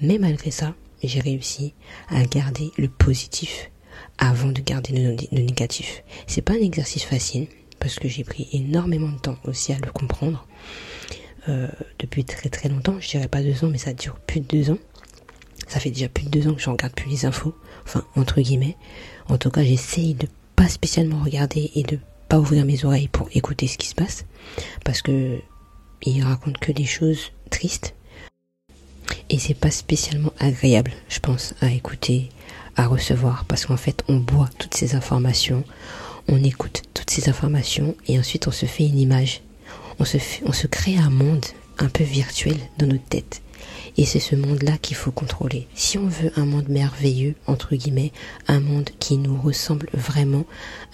Mais 0.00 0.18
malgré 0.18 0.50
ça, 0.50 0.74
j'ai 1.02 1.20
réussi 1.20 1.74
à 2.08 2.22
garder 2.24 2.70
le 2.78 2.88
positif 2.88 3.70
avant 4.18 4.50
de 4.52 4.60
garder 4.60 4.92
le, 5.32 5.40
négatif. 5.40 6.02
C'est 6.26 6.42
pas 6.42 6.54
un 6.54 6.62
exercice 6.62 7.04
facile 7.04 7.48
parce 7.80 7.98
que 7.98 8.08
j'ai 8.08 8.24
pris 8.24 8.48
énormément 8.52 9.10
de 9.10 9.18
temps 9.18 9.38
aussi 9.44 9.72
à 9.72 9.78
le 9.78 9.90
comprendre. 9.90 10.46
Euh, 11.48 11.68
depuis 11.98 12.24
très 12.24 12.48
très 12.48 12.68
longtemps, 12.68 12.98
je 13.00 13.08
dirais 13.08 13.28
pas 13.28 13.42
deux 13.42 13.64
ans, 13.64 13.68
mais 13.68 13.78
ça 13.78 13.92
dure 13.92 14.18
plus 14.20 14.40
de 14.40 14.46
deux 14.46 14.70
ans. 14.70 14.78
Ça 15.66 15.80
fait 15.80 15.90
déjà 15.90 16.08
plus 16.08 16.24
de 16.24 16.30
deux 16.30 16.48
ans 16.48 16.54
que 16.54 16.60
je 16.60 16.70
regarde 16.70 16.94
plus 16.94 17.10
les 17.10 17.26
infos, 17.26 17.54
enfin 17.84 18.04
entre 18.16 18.40
guillemets. 18.40 18.76
En 19.28 19.38
tout 19.38 19.50
cas, 19.50 19.64
j'essaye 19.64 20.14
de 20.14 20.28
pas 20.54 20.68
spécialement 20.68 21.22
regarder 21.22 21.70
et 21.74 21.82
de 21.82 21.98
pas 22.28 22.38
ouvrir 22.38 22.64
mes 22.64 22.84
oreilles 22.84 23.08
pour 23.08 23.28
écouter 23.34 23.66
ce 23.66 23.78
qui 23.78 23.88
se 23.88 23.94
passe, 23.94 24.24
parce 24.84 25.02
que 25.02 25.38
il 26.02 26.22
raconte 26.22 26.58
que 26.58 26.72
des 26.72 26.84
choses 26.84 27.32
tristes. 27.50 27.94
Et 29.30 29.38
c'est 29.38 29.54
pas 29.54 29.70
spécialement 29.70 30.32
agréable, 30.38 30.92
je 31.08 31.18
pense, 31.20 31.54
à 31.60 31.70
écouter, 31.70 32.30
à 32.76 32.86
recevoir, 32.86 33.44
parce 33.46 33.66
qu'en 33.66 33.76
fait, 33.76 34.04
on 34.08 34.18
boit 34.18 34.50
toutes 34.58 34.74
ces 34.74 34.94
informations, 34.94 35.64
on 36.28 36.42
écoute 36.42 36.82
toutes 36.94 37.10
ces 37.10 37.28
informations, 37.28 37.96
et 38.06 38.18
ensuite 38.18 38.46
on 38.46 38.52
se 38.52 38.66
fait 38.66 38.86
une 38.86 38.98
image. 38.98 39.42
On 39.98 40.04
se, 40.04 40.18
fait, 40.18 40.42
on 40.44 40.52
se 40.52 40.66
crée 40.66 40.98
un 40.98 41.10
monde 41.10 41.44
un 41.78 41.88
peu 41.88 42.04
virtuel 42.04 42.56
dans 42.78 42.86
notre 42.86 43.04
tête. 43.04 43.42
Et 43.96 44.04
c'est 44.04 44.20
ce 44.20 44.36
monde-là 44.36 44.78
qu'il 44.78 44.96
faut 44.96 45.10
contrôler. 45.10 45.66
Si 45.74 45.98
on 45.98 46.06
veut 46.06 46.30
un 46.36 46.44
monde 46.44 46.68
merveilleux, 46.68 47.34
entre 47.46 47.74
guillemets, 47.74 48.12
un 48.46 48.60
monde 48.60 48.90
qui 48.98 49.16
nous 49.16 49.40
ressemble 49.40 49.88
vraiment, 49.94 50.44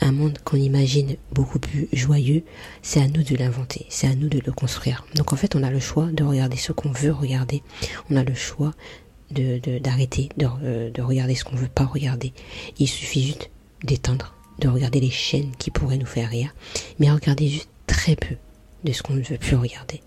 un 0.00 0.12
monde 0.12 0.38
qu'on 0.44 0.56
imagine 0.56 1.16
beaucoup 1.32 1.58
plus 1.58 1.88
joyeux, 1.92 2.42
c'est 2.82 3.00
à 3.00 3.08
nous 3.08 3.22
de 3.22 3.36
l'inventer, 3.36 3.86
c'est 3.88 4.06
à 4.06 4.14
nous 4.14 4.28
de 4.28 4.40
le 4.44 4.52
construire. 4.52 5.04
Donc 5.14 5.32
en 5.32 5.36
fait, 5.36 5.56
on 5.56 5.62
a 5.62 5.70
le 5.70 5.80
choix 5.80 6.06
de 6.12 6.24
regarder 6.24 6.56
ce 6.56 6.72
qu'on 6.72 6.92
veut 6.92 7.12
regarder. 7.12 7.62
On 8.10 8.16
a 8.16 8.24
le 8.24 8.34
choix 8.34 8.72
de 9.30 9.78
d'arrêter 9.78 10.28
de, 10.36 10.46
euh, 10.62 10.90
de, 10.90 11.02
regarder 11.02 11.34
ce 11.34 11.44
qu'on 11.44 11.56
veut 11.56 11.68
pas 11.68 11.84
regarder. 11.84 12.32
Il 12.78 12.86
suffit 12.86 13.22
juste 13.22 13.50
d'éteindre, 13.82 14.34
de 14.58 14.68
regarder 14.68 15.00
les 15.00 15.10
chaînes 15.10 15.52
qui 15.58 15.70
pourraient 15.70 15.96
nous 15.96 16.06
faire 16.06 16.28
rire, 16.28 16.54
mais 16.98 17.10
regarder 17.10 17.48
juste 17.48 17.70
très 17.86 18.14
peu 18.14 18.36
de 18.84 18.92
ce 18.92 19.02
qu'on 19.02 19.14
ne 19.14 19.22
veut 19.22 19.38
plus 19.38 19.56
regarder. 19.56 20.02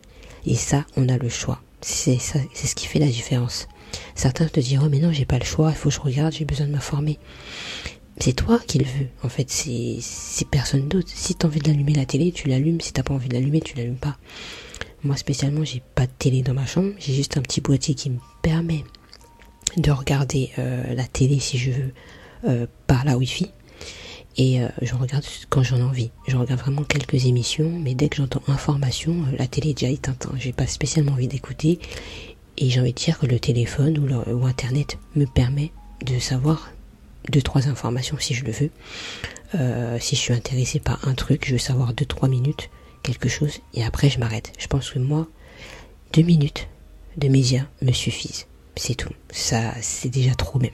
Et 0.45 0.55
ça, 0.55 0.85
on 0.95 1.09
a 1.09 1.17
le 1.17 1.29
choix. 1.29 1.61
C'est 1.87 2.17
ça, 2.17 2.39
c'est 2.55 2.65
ce 2.65 2.73
qui 2.73 2.87
fait 2.87 2.97
la 2.97 3.05
différence. 3.05 3.67
Certains 4.15 4.47
te 4.47 4.59
diront, 4.59 4.89
mais 4.89 4.97
non, 4.97 5.11
j'ai 5.11 5.23
pas 5.23 5.37
le 5.37 5.45
choix, 5.45 5.69
il 5.69 5.75
faut 5.75 5.89
que 5.89 5.95
je 5.95 5.99
regarde, 5.99 6.33
j'ai 6.33 6.43
besoin 6.43 6.65
de 6.65 6.71
m'informer. 6.71 7.19
C'est 8.19 8.33
toi 8.33 8.59
qui 8.65 8.79
le 8.79 8.85
veux, 8.85 9.07
en 9.21 9.29
fait, 9.29 9.51
c'est, 9.51 9.97
c'est 10.01 10.47
personne 10.49 10.87
d'autre. 10.87 11.09
Si 11.13 11.35
t'as 11.35 11.47
envie 11.47 11.59
de 11.59 11.67
l'allumer 11.67 11.93
la 11.93 12.07
télé, 12.07 12.31
tu 12.31 12.49
l'allumes, 12.49 12.81
si 12.81 12.91
t'as 12.91 13.03
pas 13.03 13.13
envie 13.13 13.29
de 13.29 13.35
l'allumer, 13.35 13.61
tu 13.61 13.77
l'allumes 13.77 13.97
pas. 13.99 14.17
Moi, 15.03 15.15
spécialement, 15.15 15.63
j'ai 15.63 15.83
pas 15.93 16.07
de 16.07 16.11
télé 16.17 16.41
dans 16.41 16.55
ma 16.55 16.65
chambre, 16.65 16.91
j'ai 16.97 17.13
juste 17.13 17.37
un 17.37 17.41
petit 17.43 17.61
boîtier 17.61 17.93
qui 17.93 18.09
me 18.09 18.17
permet 18.41 18.83
de 19.77 19.91
regarder 19.91 20.49
euh, 20.57 20.91
la 20.95 21.05
télé 21.05 21.39
si 21.39 21.59
je 21.59 21.69
veux 21.69 21.93
euh, 22.45 22.65
par 22.87 23.05
la 23.05 23.15
wifi 23.15 23.51
et 24.37 24.61
euh, 24.61 24.67
je 24.81 24.95
regarde 24.95 25.25
quand 25.49 25.63
j'en 25.63 25.77
ai 25.77 25.83
envie. 25.83 26.11
Je 26.27 26.35
regarde 26.35 26.59
vraiment 26.59 26.83
quelques 26.83 27.25
émissions, 27.25 27.71
mais 27.79 27.95
dès 27.95 28.09
que 28.09 28.17
j'entends 28.17 28.43
information, 28.47 29.13
euh, 29.13 29.35
la 29.37 29.47
télé 29.47 29.69
est 29.69 29.79
déjà 29.79 29.91
éteinte. 29.91 30.27
Hein. 30.29 30.35
J'ai 30.37 30.51
pas 30.51 30.67
spécialement 30.67 31.13
envie 31.13 31.27
d'écouter. 31.27 31.79
Et 32.57 32.69
j'ai 32.69 32.79
envie 32.79 32.93
de 32.93 32.97
dire 32.97 33.19
que 33.19 33.25
le 33.25 33.39
téléphone 33.39 33.97
ou, 33.97 34.07
le, 34.07 34.33
ou 34.33 34.45
Internet 34.45 34.97
me 35.15 35.25
permet 35.25 35.71
de 36.05 36.19
savoir 36.19 36.71
deux 37.29 37.41
trois 37.41 37.67
informations 37.67 38.17
si 38.19 38.33
je 38.33 38.45
le 38.45 38.51
veux. 38.51 38.69
Euh, 39.55 39.97
si 39.99 40.15
je 40.15 40.21
suis 40.21 40.33
intéressé 40.33 40.79
par 40.79 41.05
un 41.07 41.13
truc, 41.13 41.45
je 41.47 41.53
veux 41.53 41.57
savoir 41.57 41.93
deux 41.93 42.05
trois 42.05 42.29
minutes 42.29 42.69
quelque 43.03 43.29
chose 43.29 43.59
et 43.73 43.83
après 43.83 44.09
je 44.09 44.19
m'arrête. 44.19 44.51
Je 44.57 44.67
pense 44.67 44.89
que 44.89 44.99
moi, 44.99 45.27
deux 46.13 46.23
minutes 46.23 46.67
de 47.17 47.27
médias 47.27 47.65
me 47.81 47.91
suffisent. 47.91 48.47
C'est 48.75 48.95
tout. 48.95 49.13
Ça, 49.31 49.73
c'est 49.81 50.09
déjà 50.09 50.35
trop 50.35 50.59
même. 50.59 50.71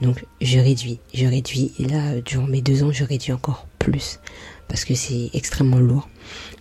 Donc 0.00 0.24
je 0.40 0.58
réduis, 0.58 1.00
je 1.14 1.26
réduis. 1.26 1.72
Et 1.78 1.84
là, 1.84 2.20
durant 2.20 2.46
mes 2.46 2.62
deux 2.62 2.82
ans, 2.82 2.92
je 2.92 3.04
réduis 3.04 3.32
encore 3.32 3.66
plus 3.78 4.20
parce 4.68 4.84
que 4.84 4.94
c'est 4.94 5.30
extrêmement 5.32 5.78
lourd. 5.78 6.08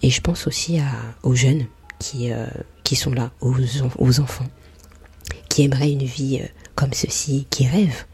Et 0.02 0.10
je 0.10 0.22
pense 0.22 0.48
aussi 0.48 0.80
aux 1.24 1.36
jeunes 1.36 1.66
qui, 2.00 2.32
euh, 2.32 2.48
qui 2.84 2.96
sont 2.96 3.12
là, 3.12 3.32
aux, 3.42 3.56
aux, 3.98 4.20
enfants, 4.20 4.48
qui 5.50 5.64
aimeraient 5.64 5.92
une 5.92 6.06
vie 6.06 6.40
euh, 6.42 6.48
comme 6.76 6.94
ceci, 6.94 7.48
qui 7.50 7.68
rêvent 7.68 8.06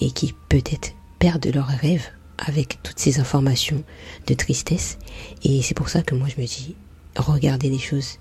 et 0.00 0.10
qui 0.10 0.34
peut-être 0.48 0.92
perdent 1.18 1.46
leurs 1.54 1.66
rêves 1.66 2.08
avec 2.38 2.82
toutes 2.82 2.98
ces 2.98 3.20
informations 3.20 3.82
de 4.26 4.34
tristesse. 4.34 4.98
Et 5.42 5.62
c'est 5.62 5.74
pour 5.74 5.88
ça 5.88 6.02
que 6.02 6.14
moi 6.14 6.28
je 6.28 6.40
me 6.40 6.46
dis, 6.46 6.74
regarder 7.16 7.70
les 7.70 7.78
choses 7.78 8.18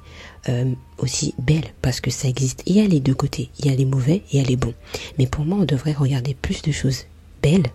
euh, 0.49 0.73
aussi 0.97 1.33
belles 1.37 1.73
parce 1.81 2.01
que 2.01 2.11
ça 2.11 2.27
existe. 2.27 2.63
Il 2.65 2.75
y 2.75 2.81
a 2.81 2.87
les 2.87 2.99
deux 2.99 3.13
côtés, 3.13 3.49
il 3.59 3.65
y 3.65 3.69
a 3.69 3.75
les 3.75 3.85
mauvais 3.85 4.15
et 4.15 4.23
il 4.33 4.37
y 4.39 4.43
a 4.43 4.47
les 4.47 4.55
bons. 4.55 4.73
Mais 5.17 5.27
pour 5.27 5.45
moi, 5.45 5.59
on 5.61 5.65
devrait 5.65 5.93
regarder 5.93 6.33
plus 6.33 6.61
de 6.61 6.71
choses 6.71 7.05
belles 7.41 7.67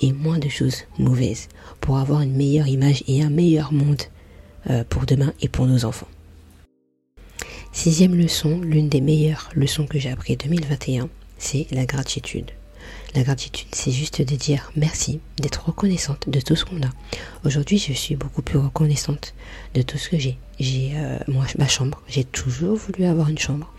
et 0.00 0.12
moins 0.12 0.38
de 0.38 0.48
choses 0.48 0.84
mauvaises 0.98 1.48
pour 1.80 1.98
avoir 1.98 2.22
une 2.22 2.34
meilleure 2.34 2.68
image 2.68 3.04
et 3.06 3.22
un 3.22 3.30
meilleur 3.30 3.72
monde 3.72 4.02
euh, 4.70 4.84
pour 4.88 5.06
demain 5.06 5.32
et 5.40 5.48
pour 5.48 5.66
nos 5.66 5.84
enfants. 5.84 6.08
Sixième 7.72 8.14
leçon, 8.14 8.60
l'une 8.60 8.88
des 8.88 9.02
meilleures 9.02 9.50
leçons 9.54 9.86
que 9.86 9.98
j'ai 9.98 10.10
appris 10.10 10.32
en 10.32 10.48
2021, 10.48 11.08
c'est 11.38 11.66
la 11.70 11.84
gratitude. 11.84 12.50
La 13.16 13.22
gratitude, 13.22 13.68
c'est 13.72 13.92
juste 13.92 14.20
de 14.20 14.36
dire 14.36 14.70
merci, 14.76 15.20
d'être 15.38 15.64
reconnaissante 15.64 16.28
de 16.28 16.38
tout 16.38 16.54
ce 16.54 16.66
qu'on 16.66 16.82
a. 16.82 16.90
Aujourd'hui, 17.46 17.78
je 17.78 17.94
suis 17.94 18.14
beaucoup 18.14 18.42
plus 18.42 18.58
reconnaissante 18.58 19.32
de 19.72 19.80
tout 19.80 19.96
ce 19.96 20.10
que 20.10 20.18
j'ai. 20.18 20.36
J'ai 20.60 20.92
euh, 20.96 21.16
ma 21.26 21.66
chambre, 21.66 22.02
j'ai 22.08 22.24
toujours 22.24 22.76
voulu 22.76 23.06
avoir 23.06 23.30
une 23.30 23.38
chambre 23.38 23.72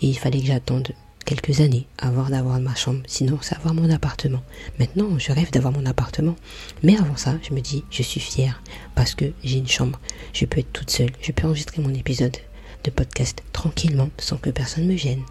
et 0.00 0.06
il 0.06 0.18
fallait 0.18 0.40
que 0.40 0.46
j'attende 0.46 0.92
quelques 1.26 1.60
années 1.60 1.86
avant 1.98 2.30
d'avoir 2.30 2.58
ma 2.60 2.74
chambre, 2.74 3.02
sinon 3.06 3.38
c'est 3.42 3.56
avoir 3.56 3.74
mon 3.74 3.90
appartement. 3.90 4.42
Maintenant, 4.78 5.18
je 5.18 5.32
rêve 5.32 5.50
d'avoir 5.50 5.74
mon 5.74 5.84
appartement. 5.84 6.36
Mais 6.82 6.96
avant 6.96 7.18
ça, 7.18 7.34
je 7.46 7.52
me 7.52 7.60
dis, 7.60 7.84
je 7.90 8.02
suis 8.02 8.20
fière 8.20 8.62
parce 8.94 9.14
que 9.14 9.26
j'ai 9.44 9.58
une 9.58 9.68
chambre. 9.68 10.00
Je 10.32 10.46
peux 10.46 10.60
être 10.60 10.72
toute 10.72 10.90
seule, 10.90 11.12
je 11.20 11.32
peux 11.32 11.46
enregistrer 11.46 11.82
mon 11.82 11.92
épisode 11.92 12.38
de 12.84 12.90
podcast 12.90 13.42
tranquillement 13.52 14.08
sans 14.16 14.38
que 14.38 14.48
personne 14.48 14.86
me 14.86 14.96
gêne. 14.96 15.24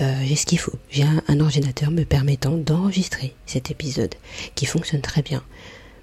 Euh, 0.00 0.14
j'ai 0.24 0.36
ce 0.36 0.46
qu'il 0.46 0.58
faut. 0.58 0.74
J'ai 0.90 1.04
un, 1.04 1.40
ordinateur 1.40 1.90
me 1.90 2.04
permettant 2.04 2.56
d'enregistrer 2.56 3.34
cet 3.46 3.70
épisode 3.70 4.14
qui 4.54 4.66
fonctionne 4.66 5.00
très 5.00 5.22
bien. 5.22 5.42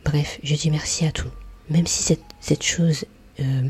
Bref, 0.05 0.39
je 0.43 0.55
dis 0.55 0.71
merci 0.71 1.05
à 1.05 1.11
tout. 1.11 1.29
Même 1.69 1.87
si 1.87 2.17
cette, 2.39 2.63
chose 2.63 3.05
euh, 3.39 3.61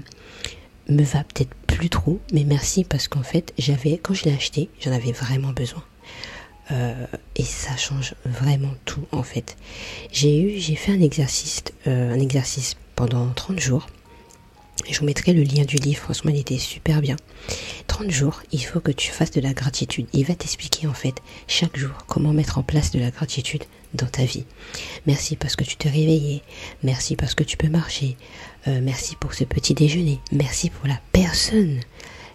me 0.90 1.04
va 1.04 1.24
peut-être 1.24 1.54
plus 1.68 1.90
trop, 1.90 2.20
mais 2.32 2.44
merci 2.44 2.84
parce 2.84 3.08
qu'en 3.08 3.24
fait, 3.24 3.54
j'avais, 3.58 3.98
quand 3.98 4.14
je 4.14 4.26
l'ai 4.26 4.34
acheté, 4.34 4.70
j'en 4.80 4.92
avais 4.92 5.12
vraiment 5.12 5.52
besoin. 5.52 5.84
Euh, 6.72 7.06
et 7.36 7.44
ça 7.44 7.76
change 7.76 8.16
vraiment 8.26 8.74
tout 8.86 9.06
en 9.12 9.24
fait. 9.24 9.58
J'ai 10.12 10.40
eu, 10.40 10.60
j'ai 10.60 10.76
fait 10.76 10.94
un 10.94 11.02
exercice, 11.02 11.64
euh, 11.88 12.14
un 12.14 12.20
exercice 12.20 12.78
pendant 12.96 13.28
30 13.34 13.60
jours. 13.60 13.88
Je 14.90 15.00
vous 15.00 15.06
mettrai 15.06 15.34
le 15.34 15.44
lien 15.44 15.64
du 15.64 15.78
livre, 15.78 16.02
franchement 16.02 16.32
il 16.32 16.40
était 16.40 16.58
super 16.58 17.02
bien. 17.02 17.16
30 17.88 18.12
jours, 18.12 18.42
il 18.52 18.64
faut 18.64 18.80
que 18.80 18.92
tu 18.92 19.12
fasses 19.12 19.32
de 19.32 19.42
la 19.42 19.54
gratitude. 19.54 20.08
Il 20.14 20.26
va 20.26 20.36
t'expliquer 20.36 20.88
en 20.88 20.94
fait 20.94 21.16
chaque 21.48 21.78
jour 21.78 21.92
comment 22.08 22.34
mettre 22.34 22.58
en 22.58 22.64
place 22.64 22.92
de 22.92 23.00
la 23.00 23.12
gratitude 23.12 23.64
dans 23.94 24.08
ta 24.08 24.26
vie. 24.26 24.46
Merci 25.06 25.36
parce 25.36 25.56
que 25.56 25.64
tu 25.64 25.76
t'es 25.78 25.90
réveillé. 25.90 26.42
Merci 26.84 27.16
parce 27.16 27.36
que 27.36 27.44
tu 27.44 27.58
peux 27.58 27.70
marcher. 27.70 28.18
Euh, 28.68 28.80
merci 28.82 29.16
pour 29.16 29.34
ce 29.34 29.44
petit 29.44 29.74
déjeuner. 29.74 30.20
Merci 30.32 30.70
pour 30.70 30.88
la 30.88 31.00
personne 31.12 31.80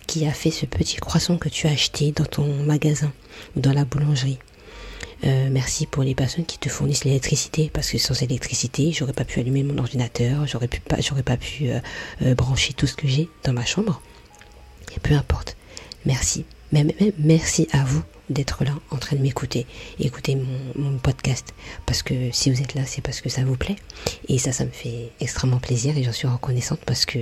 qui 0.07 0.27
a 0.27 0.33
fait 0.33 0.51
ce 0.51 0.67
petit 0.67 0.97
croissant 0.97 1.37
que 1.37 1.49
tu 1.49 1.67
as 1.67 1.73
acheté 1.73 2.13
dans 2.13 2.25
ton 2.25 2.47
magasin 2.63 3.13
ou 3.57 3.61
dans 3.61 3.73
la 3.73 3.85
boulangerie. 3.85 4.39
Euh, 5.25 5.49
merci 5.51 5.87
pour 5.87 6.03
les 6.03 6.15
personnes 6.15 6.45
qui 6.45 6.59
te 6.59 6.69
fournissent 6.69 7.05
l'électricité 7.05 7.71
parce 7.73 7.91
que 7.91 7.99
sans 7.99 8.23
électricité, 8.23 8.93
j'aurais 8.93 9.13
pas 9.13 9.25
pu 9.25 9.41
allumer 9.41 9.63
mon 9.65 9.79
ordinateur, 9.79 10.47
j'aurais 10.47 10.69
pu 10.69 10.81
pas, 10.81 11.01
j'aurais 11.01 11.25
pas 11.25 11.37
pu 11.37 11.71
euh, 11.71 12.35
brancher 12.35 12.73
tout 12.73 12.87
ce 12.87 12.95
que 12.95 13.09
j'ai 13.09 13.29
dans 13.45 13.53
ma 13.53 13.65
chambre. 13.65 14.01
Et 14.97 15.01
peu 15.01 15.15
importe. 15.15 15.57
Merci. 16.07 16.45
même 16.73 16.93
merci 17.19 17.67
à 17.73 17.85
vous 17.85 18.03
d'être 18.31 18.65
là 18.65 18.73
en 18.91 18.97
train 18.97 19.17
de 19.17 19.23
m'écouter, 19.23 19.67
écouter 19.99 20.37
mon, 20.77 20.99
podcast. 20.99 21.55
Parce 21.87 22.03
que 22.03 22.31
si 22.33 22.51
vous 22.51 22.61
êtes 22.61 22.75
là, 22.75 22.83
c'est 22.87 23.01
parce 23.01 23.21
que 23.21 23.29
ça 23.29 23.45
vous 23.45 23.57
plaît. 23.57 23.77
Et 24.29 24.39
ça, 24.39 24.53
ça 24.53 24.65
me 24.65 24.71
fait 24.71 25.11
extrêmement 25.21 25.59
plaisir 25.59 25.97
et 25.97 26.03
j'en 26.03 26.13
suis 26.13 26.29
reconnaissante 26.29 26.81
parce 26.85 27.07
que 27.07 27.19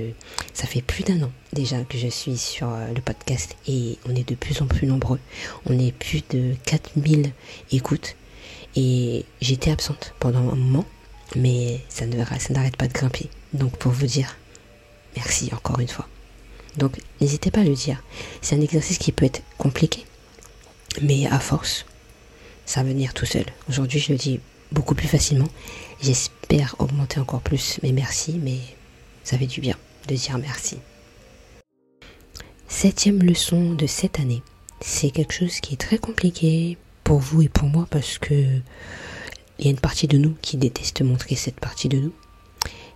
ça 0.53 0.67
fait 0.67 0.81
plus 0.81 1.03
d'un 1.03 1.21
an 1.23 1.31
déjà 1.53 1.79
que 1.83 1.97
je 1.97 2.07
suis 2.07 2.37
sur 2.37 2.69
euh, 2.69 2.87
le 2.93 3.01
podcast 3.01 3.55
et 3.67 3.97
on 4.07 4.15
est 4.15 4.27
de 4.27 4.35
plus 4.35 4.61
en 4.61 4.67
plus 4.67 4.87
nombreux. 4.87 5.19
On 5.65 5.77
est 5.77 5.91
plus 5.91 6.23
de 6.29 6.55
4000 6.65 7.31
écoutes 7.71 8.15
et 8.75 9.25
j'étais 9.41 9.71
absente 9.71 10.13
pendant 10.19 10.51
un 10.51 10.55
moment, 10.55 10.85
mais 11.35 11.79
ça 11.89 12.05
n'arrête 12.05 12.77
pas 12.77 12.87
de 12.87 12.93
grimper. 12.93 13.29
Donc 13.53 13.77
pour 13.77 13.91
vous 13.91 14.05
dire, 14.05 14.35
merci 15.15 15.49
encore 15.53 15.79
une 15.79 15.87
fois. 15.87 16.07
Donc 16.77 16.97
n'hésitez 17.21 17.51
pas 17.51 17.61
à 17.61 17.63
le 17.63 17.73
dire. 17.73 18.03
C'est 18.41 18.55
un 18.55 18.61
exercice 18.61 18.97
qui 18.97 19.11
peut 19.11 19.25
être 19.25 19.41
compliqué 19.57 20.05
mais 21.01 21.27
à 21.27 21.39
force, 21.39 21.85
ça 22.65 22.83
va 22.83 22.89
venir 22.89 23.13
tout 23.13 23.25
seul. 23.25 23.45
Aujourd'hui, 23.69 23.99
je 23.99 24.11
le 24.11 24.17
dis 24.17 24.39
beaucoup 24.71 24.95
plus 24.95 25.07
facilement. 25.07 25.47
J'espère 26.01 26.75
augmenter 26.79 27.19
encore 27.19 27.41
plus 27.41 27.79
mes 27.83 27.91
merci, 27.91 28.39
mais 28.41 28.57
ça 29.23 29.37
fait 29.37 29.47
du 29.47 29.61
bien 29.61 29.75
de 30.07 30.15
dire 30.15 30.37
merci. 30.37 30.77
Septième 32.67 33.23
leçon 33.23 33.73
de 33.73 33.87
cette 33.87 34.19
année. 34.19 34.41
C'est 34.81 35.09
quelque 35.09 35.33
chose 35.33 35.59
qui 35.59 35.73
est 35.73 35.77
très 35.77 35.97
compliqué 35.97 36.77
pour 37.03 37.19
vous 37.19 37.41
et 37.41 37.49
pour 37.49 37.67
moi 37.67 37.87
parce 37.89 38.17
que 38.17 38.33
il 39.59 39.65
y 39.65 39.67
a 39.67 39.71
une 39.71 39.79
partie 39.79 40.07
de 40.07 40.17
nous 40.17 40.35
qui 40.41 40.57
déteste 40.57 41.01
montrer 41.01 41.35
cette 41.35 41.59
partie 41.59 41.89
de 41.89 41.97
nous. 41.97 42.13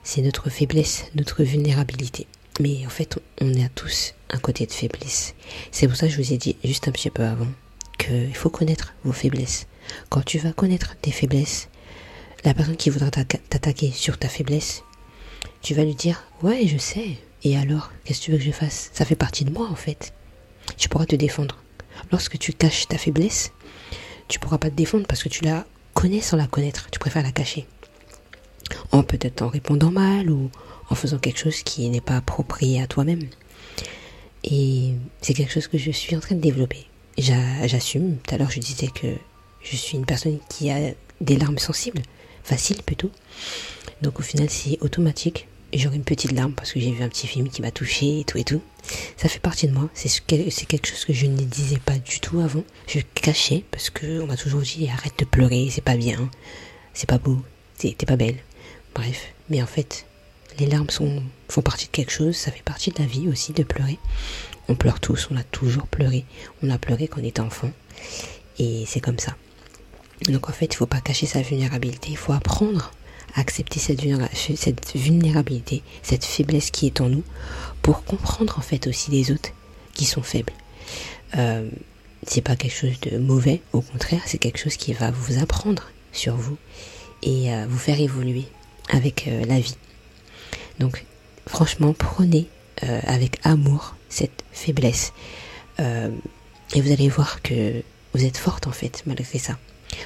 C'est 0.03 0.21
notre 0.21 0.49
faiblesse, 0.49 1.05
notre 1.15 1.43
vulnérabilité. 1.43 2.27
Mais 2.59 2.85
en 2.85 2.89
fait, 2.89 3.17
on 3.39 3.51
a 3.55 3.69
tous 3.69 4.13
un 4.29 4.37
côté 4.37 4.67
de 4.67 4.71
faiblesse. 4.71 5.33
C'est 5.71 5.87
pour 5.87 5.95
ça 5.95 6.07
que 6.07 6.13
je 6.13 6.21
vous 6.21 6.33
ai 6.33 6.37
dit 6.37 6.57
juste 6.63 6.87
un 6.87 6.91
petit 6.91 7.09
peu 7.09 7.23
avant 7.23 7.47
il 8.09 8.35
faut 8.35 8.49
connaître 8.49 8.93
vos 9.03 9.11
faiblesses. 9.11 9.67
Quand 10.09 10.23
tu 10.23 10.37
vas 10.37 10.53
connaître 10.53 10.95
tes 11.01 11.11
faiblesses, 11.11 11.69
la 12.43 12.53
personne 12.53 12.77
qui 12.77 12.89
voudra 12.89 13.11
t'attaquer 13.11 13.91
sur 13.91 14.17
ta 14.17 14.27
faiblesse, 14.27 14.83
tu 15.61 15.73
vas 15.73 15.83
lui 15.83 15.95
dire 15.95 16.23
Ouais, 16.41 16.67
je 16.67 16.77
sais. 16.77 17.17
Et 17.43 17.57
alors, 17.57 17.91
qu'est-ce 18.03 18.19
que 18.19 18.25
tu 18.25 18.31
veux 18.31 18.37
que 18.37 18.43
je 18.43 18.51
fasse? 18.51 18.91
Ça 18.93 19.05
fait 19.05 19.15
partie 19.15 19.45
de 19.45 19.51
moi 19.51 19.67
en 19.69 19.75
fait. 19.75 20.13
Tu 20.77 20.89
pourras 20.89 21.05
te 21.05 21.15
défendre. 21.15 21.57
Lorsque 22.11 22.37
tu 22.37 22.53
caches 22.53 22.87
ta 22.87 22.97
faiblesse, 22.97 23.51
tu 24.27 24.39
pourras 24.39 24.57
pas 24.57 24.69
te 24.69 24.75
défendre 24.75 25.05
parce 25.07 25.23
que 25.23 25.29
tu 25.29 25.43
la 25.43 25.65
connais 25.93 26.21
sans 26.21 26.37
la 26.37 26.47
connaître. 26.47 26.89
Tu 26.91 26.99
préfères 26.99 27.23
la 27.23 27.31
cacher. 27.31 27.67
En 28.91 29.03
peut-être 29.03 29.41
en 29.41 29.49
répondant 29.49 29.91
mal 29.91 30.29
ou 30.29 30.49
en 30.89 30.95
faisant 30.95 31.19
quelque 31.19 31.39
chose 31.39 31.61
qui 31.63 31.89
n'est 31.89 32.01
pas 32.01 32.17
approprié 32.17 32.81
à 32.81 32.87
toi-même. 32.87 33.27
Et 34.43 34.93
c'est 35.21 35.33
quelque 35.33 35.51
chose 35.51 35.67
que 35.67 35.77
je 35.77 35.91
suis 35.91 36.15
en 36.15 36.19
train 36.19 36.35
de 36.35 36.41
développer 36.41 36.87
j'assume. 37.17 38.17
Tout 38.17 38.35
à 38.35 38.37
l'heure, 38.37 38.51
je 38.51 38.59
disais 38.59 38.87
que 38.87 39.07
je 39.61 39.75
suis 39.75 39.97
une 39.97 40.05
personne 40.05 40.39
qui 40.49 40.69
a 40.71 40.93
des 41.19 41.37
larmes 41.37 41.59
sensibles, 41.59 42.01
faciles 42.43 42.81
plutôt. 42.83 43.11
Donc 44.01 44.19
au 44.19 44.23
final, 44.23 44.49
c'est 44.49 44.77
automatique. 44.81 45.47
J'aurai 45.73 45.95
une 45.95 46.03
petite 46.03 46.33
larme 46.33 46.53
parce 46.53 46.73
que 46.73 46.81
j'ai 46.81 46.91
vu 46.91 47.01
un 47.01 47.07
petit 47.07 47.27
film 47.27 47.47
qui 47.47 47.61
m'a 47.61 47.71
touché 47.71 48.19
et 48.19 48.23
tout 48.25 48.37
et 48.37 48.43
tout. 48.43 48.61
Ça 49.15 49.29
fait 49.29 49.39
partie 49.39 49.67
de 49.67 49.73
moi. 49.73 49.89
C'est 49.93 50.25
quelque 50.65 50.87
chose 50.87 51.05
que 51.05 51.13
je 51.13 51.27
ne 51.27 51.37
disais 51.37 51.77
pas 51.77 51.97
du 51.97 52.19
tout 52.19 52.41
avant. 52.41 52.63
Je 52.87 52.99
cachais 53.15 53.63
parce 53.71 53.89
que 53.89 54.19
on 54.21 54.27
m'a 54.27 54.35
toujours 54.35 54.61
dit 54.61 54.89
arrête 54.89 55.17
de 55.17 55.23
pleurer, 55.23 55.69
c'est 55.71 55.83
pas 55.83 55.95
bien, 55.95 56.29
c'est 56.93 57.07
pas 57.07 57.19
beau, 57.19 57.41
t'es 57.77 57.93
pas 57.93 58.17
belle. 58.17 58.37
Bref, 58.93 59.33
mais 59.49 59.63
en 59.63 59.67
fait, 59.67 60.05
les 60.59 60.65
larmes 60.65 60.89
font 60.89 61.61
partie 61.61 61.85
de 61.85 61.91
quelque 61.91 62.11
chose. 62.11 62.35
Ça 62.35 62.51
fait 62.51 62.63
partie 62.63 62.91
de 62.91 62.99
la 62.99 63.05
vie 63.05 63.29
aussi 63.29 63.53
de 63.53 63.63
pleurer. 63.63 63.97
On 64.71 64.75
pleure 64.75 65.01
tous, 65.01 65.27
on 65.29 65.35
a 65.35 65.43
toujours 65.43 65.85
pleuré. 65.85 66.23
On 66.63 66.69
a 66.69 66.77
pleuré 66.77 67.09
quand 67.09 67.19
on 67.19 67.25
était 67.25 67.41
enfant. 67.41 67.69
Et 68.57 68.85
c'est 68.87 69.01
comme 69.01 69.19
ça. 69.19 69.35
Donc 70.29 70.47
en 70.47 70.53
fait, 70.53 70.67
il 70.67 70.75
faut 70.77 70.85
pas 70.85 71.01
cacher 71.01 71.25
sa 71.25 71.41
vulnérabilité. 71.41 72.11
Il 72.11 72.17
faut 72.17 72.31
apprendre 72.31 72.93
à 73.35 73.41
accepter 73.41 73.81
cette, 73.81 73.99
vulnérabilité, 74.95 75.83
cette 76.03 76.23
faiblesse 76.23 76.71
qui 76.71 76.85
est 76.85 77.01
en 77.01 77.09
nous, 77.09 77.25
pour 77.81 78.05
comprendre 78.05 78.57
en 78.57 78.61
fait 78.61 78.87
aussi 78.87 79.11
les 79.11 79.33
autres 79.33 79.49
qui 79.93 80.05
sont 80.05 80.23
faibles. 80.23 80.53
Euh, 81.35 81.69
c'est 82.25 82.41
pas 82.41 82.55
quelque 82.55 82.75
chose 82.75 82.97
de 83.01 83.17
mauvais, 83.17 83.61
au 83.73 83.81
contraire, 83.81 84.21
c'est 84.25 84.37
quelque 84.37 84.59
chose 84.59 84.77
qui 84.77 84.93
va 84.93 85.11
vous 85.11 85.37
apprendre 85.43 85.89
sur 86.13 86.37
vous 86.37 86.57
et 87.23 87.53
euh, 87.53 87.65
vous 87.67 87.77
faire 87.77 87.99
évoluer 87.99 88.45
avec 88.89 89.27
euh, 89.27 89.43
la 89.43 89.59
vie. 89.59 89.75
Donc, 90.79 91.03
franchement, 91.45 91.93
prenez 91.93 92.47
avec 93.05 93.37
amour 93.43 93.95
cette 94.11 94.43
faiblesse. 94.51 95.13
Euh, 95.79 96.11
et 96.75 96.81
vous 96.81 96.91
allez 96.91 97.09
voir 97.09 97.41
que 97.41 97.81
vous 98.13 98.25
êtes 98.25 98.37
forte 98.37 98.67
en 98.67 98.71
fait, 98.71 99.03
malgré 99.05 99.39
ça. 99.39 99.57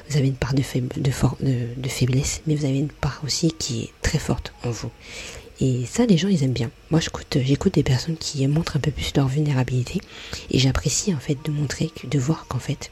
Vous 0.08 0.16
avez 0.16 0.26
une 0.26 0.36
part 0.36 0.54
de, 0.54 0.62
de, 0.96 1.88
faiblesse, 1.88 2.40
mais 2.46 2.54
vous 2.54 2.64
avez 2.64 2.78
une 2.78 2.88
part 2.88 3.20
aussi 3.24 3.52
qui 3.56 3.82
est 3.84 3.92
très 4.02 4.18
forte 4.18 4.52
en 4.64 4.70
vous. 4.70 4.90
Et 5.60 5.86
ça, 5.86 6.06
les 6.06 6.18
gens, 6.18 6.28
ils 6.28 6.42
aiment 6.42 6.52
bien. 6.52 6.70
Moi, 6.90 7.00
j'écoute 7.00 7.74
des 7.74 7.82
personnes 7.82 8.16
qui 8.16 8.46
montrent 8.46 8.76
un 8.76 8.80
peu 8.80 8.90
plus 8.90 9.12
leur 9.14 9.28
vulnérabilité. 9.28 10.00
Et 10.50 10.58
j'apprécie, 10.58 11.14
en 11.14 11.18
fait, 11.18 11.38
de 11.44 11.50
montrer, 11.50 11.90
de 12.04 12.18
voir 12.18 12.46
qu'en 12.48 12.58
fait, 12.58 12.90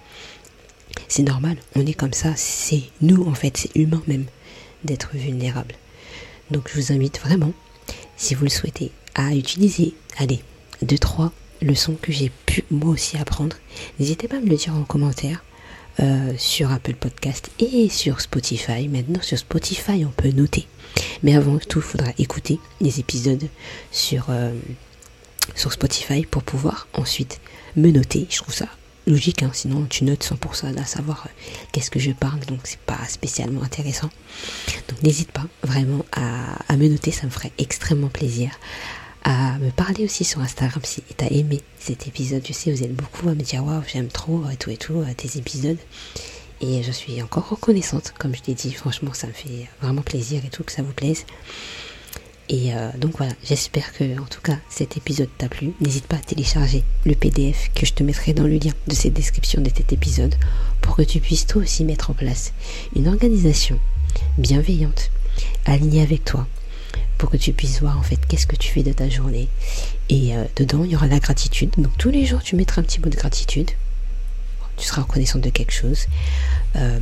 c'est 1.09 1.25
normal. 1.25 1.57
On 1.75 1.85
est 1.85 1.95
comme 1.95 2.15
ça. 2.15 2.33
C'est 2.37 2.85
nous, 3.01 3.29
en 3.29 3.35
fait. 3.35 3.57
C'est 3.57 3.77
humain 3.77 4.03
même 4.07 4.25
d'être 4.85 5.11
vulnérable. 5.15 5.75
Donc, 6.51 6.71
je 6.73 6.81
vous 6.81 6.93
invite 6.93 7.21
vraiment, 7.21 7.53
si 8.17 8.35
vous 8.35 8.45
le 8.45 8.51
souhaitez, 8.51 8.93
à 9.15 9.35
utiliser, 9.35 9.95
allez, 10.17 10.41
deux, 10.85 10.99
trois 10.99 11.33
leçons 11.63 11.97
que 12.01 12.13
j'ai 12.13 12.31
pu 12.47 12.65
moi 12.71 12.93
aussi 12.93 13.17
apprendre. 13.17 13.57
N'hésitez 13.99 14.29
pas 14.29 14.37
à 14.37 14.41
me 14.41 14.49
le 14.49 14.57
dire 14.57 14.75
en 14.75 14.85
commentaire 14.85 15.43
euh, 16.01 16.33
sur 16.37 16.73
Apple 16.73 16.95
Podcast 16.95 17.51
et 17.59 17.89
sur 17.89 18.21
Spotify. 18.21 18.89
Maintenant, 18.89 19.23
sur 19.23 19.39
Spotify, 19.39 20.05
on 20.05 20.11
peut 20.11 20.31
noter. 20.31 20.67
Mais 21.23 21.35
avant 21.35 21.59
tout, 21.59 21.79
il 21.79 21.85
faudra 21.85 22.11
écouter 22.19 22.59
les 22.81 23.01
épisodes 23.01 23.49
sur, 23.91 24.27
euh, 24.29 24.53
sur 25.55 25.73
Spotify 25.73 26.25
pour 26.27 26.43
pouvoir 26.43 26.89
ensuite 26.95 27.41
me 27.77 27.91
noter. 27.91 28.27
Je 28.31 28.39
trouve 28.39 28.55
ça 28.55 28.69
logique, 29.07 29.43
hein, 29.43 29.51
sinon 29.53 29.87
tu 29.89 30.05
notes 30.05 30.25
100% 30.25 30.79
à 30.79 30.85
savoir 30.85 31.27
euh, 31.27 31.31
qu'est-ce 31.73 31.91
que 31.91 32.01
je 32.01 32.11
parle, 32.11 32.41
donc 32.41 32.61
c'est 32.65 32.79
pas 32.81 32.99
spécialement 33.09 33.63
intéressant. 33.63 34.11
Donc 34.89 35.03
n'hésite 35.03 35.31
pas 35.31 35.45
vraiment 35.63 36.05
à, 36.13 36.77
me 36.77 36.89
noter, 36.89 37.11
ça 37.11 37.27
me 37.27 37.31
ferait 37.31 37.53
extrêmement 37.59 38.09
plaisir. 38.09 38.51
À 39.25 39.59
me 39.59 39.71
parler 39.71 40.05
aussi 40.05 40.23
sur 40.23 40.41
Instagram 40.41 40.83
si 40.85 41.03
tu 41.03 41.25
as 41.25 41.33
aimé 41.33 41.63
cet 41.79 42.07
épisode. 42.07 42.43
Je 42.47 42.53
sais, 42.53 42.71
vous 42.71 42.83
êtes 42.83 42.95
beaucoup 42.95 43.29
à 43.29 43.35
me 43.35 43.43
dire 43.43 43.65
waouh, 43.65 43.83
j'aime 43.91 44.09
trop 44.09 44.43
et 44.51 44.57
tout 44.57 44.71
et 44.71 44.77
tout 44.77 45.03
tes 45.17 45.39
épisodes. 45.39 45.79
Et 46.61 46.83
je 46.83 46.93
suis 46.93 47.23
encore 47.23 47.49
reconnaissante, 47.49 48.13
comme 48.19 48.35
je 48.35 48.43
t'ai 48.43 48.55
dit, 48.55 48.73
franchement, 48.73 49.15
ça 49.15 49.27
me 49.27 49.33
fait 49.33 49.69
vraiment 49.81 50.03
plaisir 50.03 50.45
et 50.45 50.51
tout 50.51 50.63
que 50.63 50.73
ça 50.73 50.83
vous 50.83 50.93
plaise. 50.93 51.25
Et 52.51 52.75
euh, 52.75 52.91
donc 52.99 53.17
voilà, 53.17 53.33
j'espère 53.43 53.93
que 53.95 54.21
en 54.21 54.27
tout 54.27 54.43
cas 54.43 54.59
cet 54.69 54.99
épisode 54.99 55.31
t'a 55.39 55.49
plu. 55.49 55.73
N'hésite 55.81 56.07
pas 56.07 56.17
à 56.17 56.21
télécharger 56.21 56.85
le 57.07 57.15
PDF 57.15 57.71
que 57.75 57.87
je 57.87 57.95
te 57.95 58.03
mettrai 58.03 58.35
dans 58.35 58.45
le 58.45 58.59
lien 58.59 58.73
de 58.87 58.95
cette 58.95 59.15
description 59.15 59.63
de 59.63 59.71
cet 59.75 59.93
épisode 59.95 60.35
pour 60.83 60.97
que 60.97 61.03
tu 61.03 61.21
puisses 61.21 61.47
toi 61.47 61.63
aussi 61.63 61.85
mettre 61.85 62.11
en 62.11 62.15
place 62.15 62.53
une 62.95 63.09
organisation 63.09 63.81
bienveillante, 64.37 65.11
alignée 65.65 66.03
avec 66.03 66.25
toi, 66.25 66.47
pour 67.19 67.31
que 67.31 67.37
tu 67.37 67.53
puisses 67.53 67.81
voir 67.81 67.99
en 67.99 68.03
fait 68.03 68.19
qu'est-ce 68.27 68.47
que 68.47 68.57
tu 68.57 68.71
fais 68.71 68.83
de 68.83 68.93
ta 68.93 69.09
journée. 69.09 69.49
Et 70.09 70.37
euh, 70.37 70.45
dedans, 70.57 70.85
il 70.85 70.91
y 70.91 70.97
aura 70.97 71.07
la 71.07 71.19
gratitude. 71.19 71.71
Donc 71.79 71.97
tous 71.99 72.11
les 72.11 72.27
jours, 72.27 72.43
tu 72.43 72.57
mettras 72.57 72.81
un 72.81 72.85
petit 72.85 73.01
mot 73.01 73.09
de 73.09 73.17
gratitude. 73.17 73.71
Tu 74.77 74.87
seras 74.87 75.03
reconnaissant 75.03 75.39
de 75.39 75.51
quelque 75.51 75.73
chose. 75.73 76.07
Euh, 76.77 76.99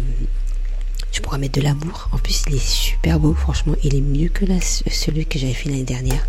tu 1.11 1.21
pourras 1.21 1.39
mettre 1.39 1.59
de 1.59 1.65
l'amour. 1.65 2.09
En 2.13 2.19
plus, 2.19 2.43
il 2.49 2.55
est 2.55 2.67
super 2.67 3.21
beau, 3.21 3.35
franchement. 3.35 3.75
Il 3.83 3.95
est 3.95 4.01
mieux 4.01 4.29
que 4.29 4.47
celui 4.91 5.27
que 5.27 5.39
j'avais 5.39 5.55
fait 5.55 5.69
l'année 5.69 5.85
dernière. 5.85 6.27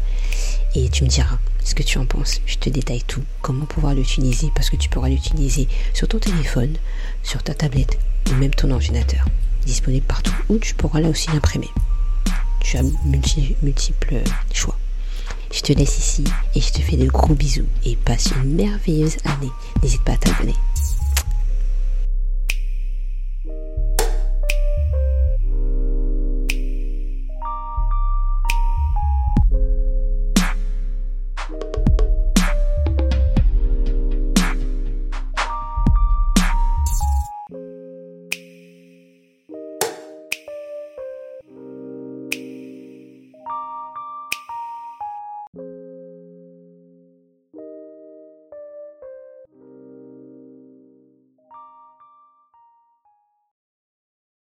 Et 0.76 0.90
tu 0.90 1.04
me 1.04 1.10
diras 1.10 1.38
ce 1.64 1.76
que 1.76 1.84
tu 1.84 1.98
en 1.98 2.06
penses. 2.06 2.42
Je 2.46 2.58
te 2.58 2.70
détaille 2.70 3.04
tout. 3.04 3.24
Comment 3.42 3.66
pouvoir 3.66 3.94
l'utiliser. 3.94 4.52
Parce 4.56 4.70
que 4.70 4.76
tu 4.76 4.90
pourras 4.90 5.10
l'utiliser 5.10 5.68
sur 5.94 6.08
ton 6.08 6.20
téléphone, 6.20 6.76
sur 7.24 7.44
ta 7.44 7.54
tablette 7.54 7.98
ou 8.30 8.36
même 8.36 8.54
ton 8.54 8.72
ordinateur. 8.72 9.26
Disponible 9.66 10.06
partout. 10.06 10.36
Ou 10.50 10.58
tu 10.58 10.74
pourras 10.74 11.00
là 11.00 11.10
aussi 11.10 11.30
l'imprimer. 11.32 11.70
Tu 12.64 12.78
as 12.78 12.84
multiples 13.62 14.24
choix. 14.54 14.78
Je 15.52 15.62
te 15.62 15.74
laisse 15.74 16.00
ici 16.00 16.24
et 16.56 16.62
je 16.62 16.72
te 16.72 16.80
fais 16.82 16.98
de 16.98 17.06
gros 17.08 17.36
bisous 17.36 17.68
et 17.86 17.96
passe 17.96 18.32
une 18.36 18.56
merveilleuse 18.56 19.18
année. 19.26 19.52
N'hésite 19.84 20.02
pas 20.04 20.14
à 20.14 20.18
t'abonner. 20.18 20.56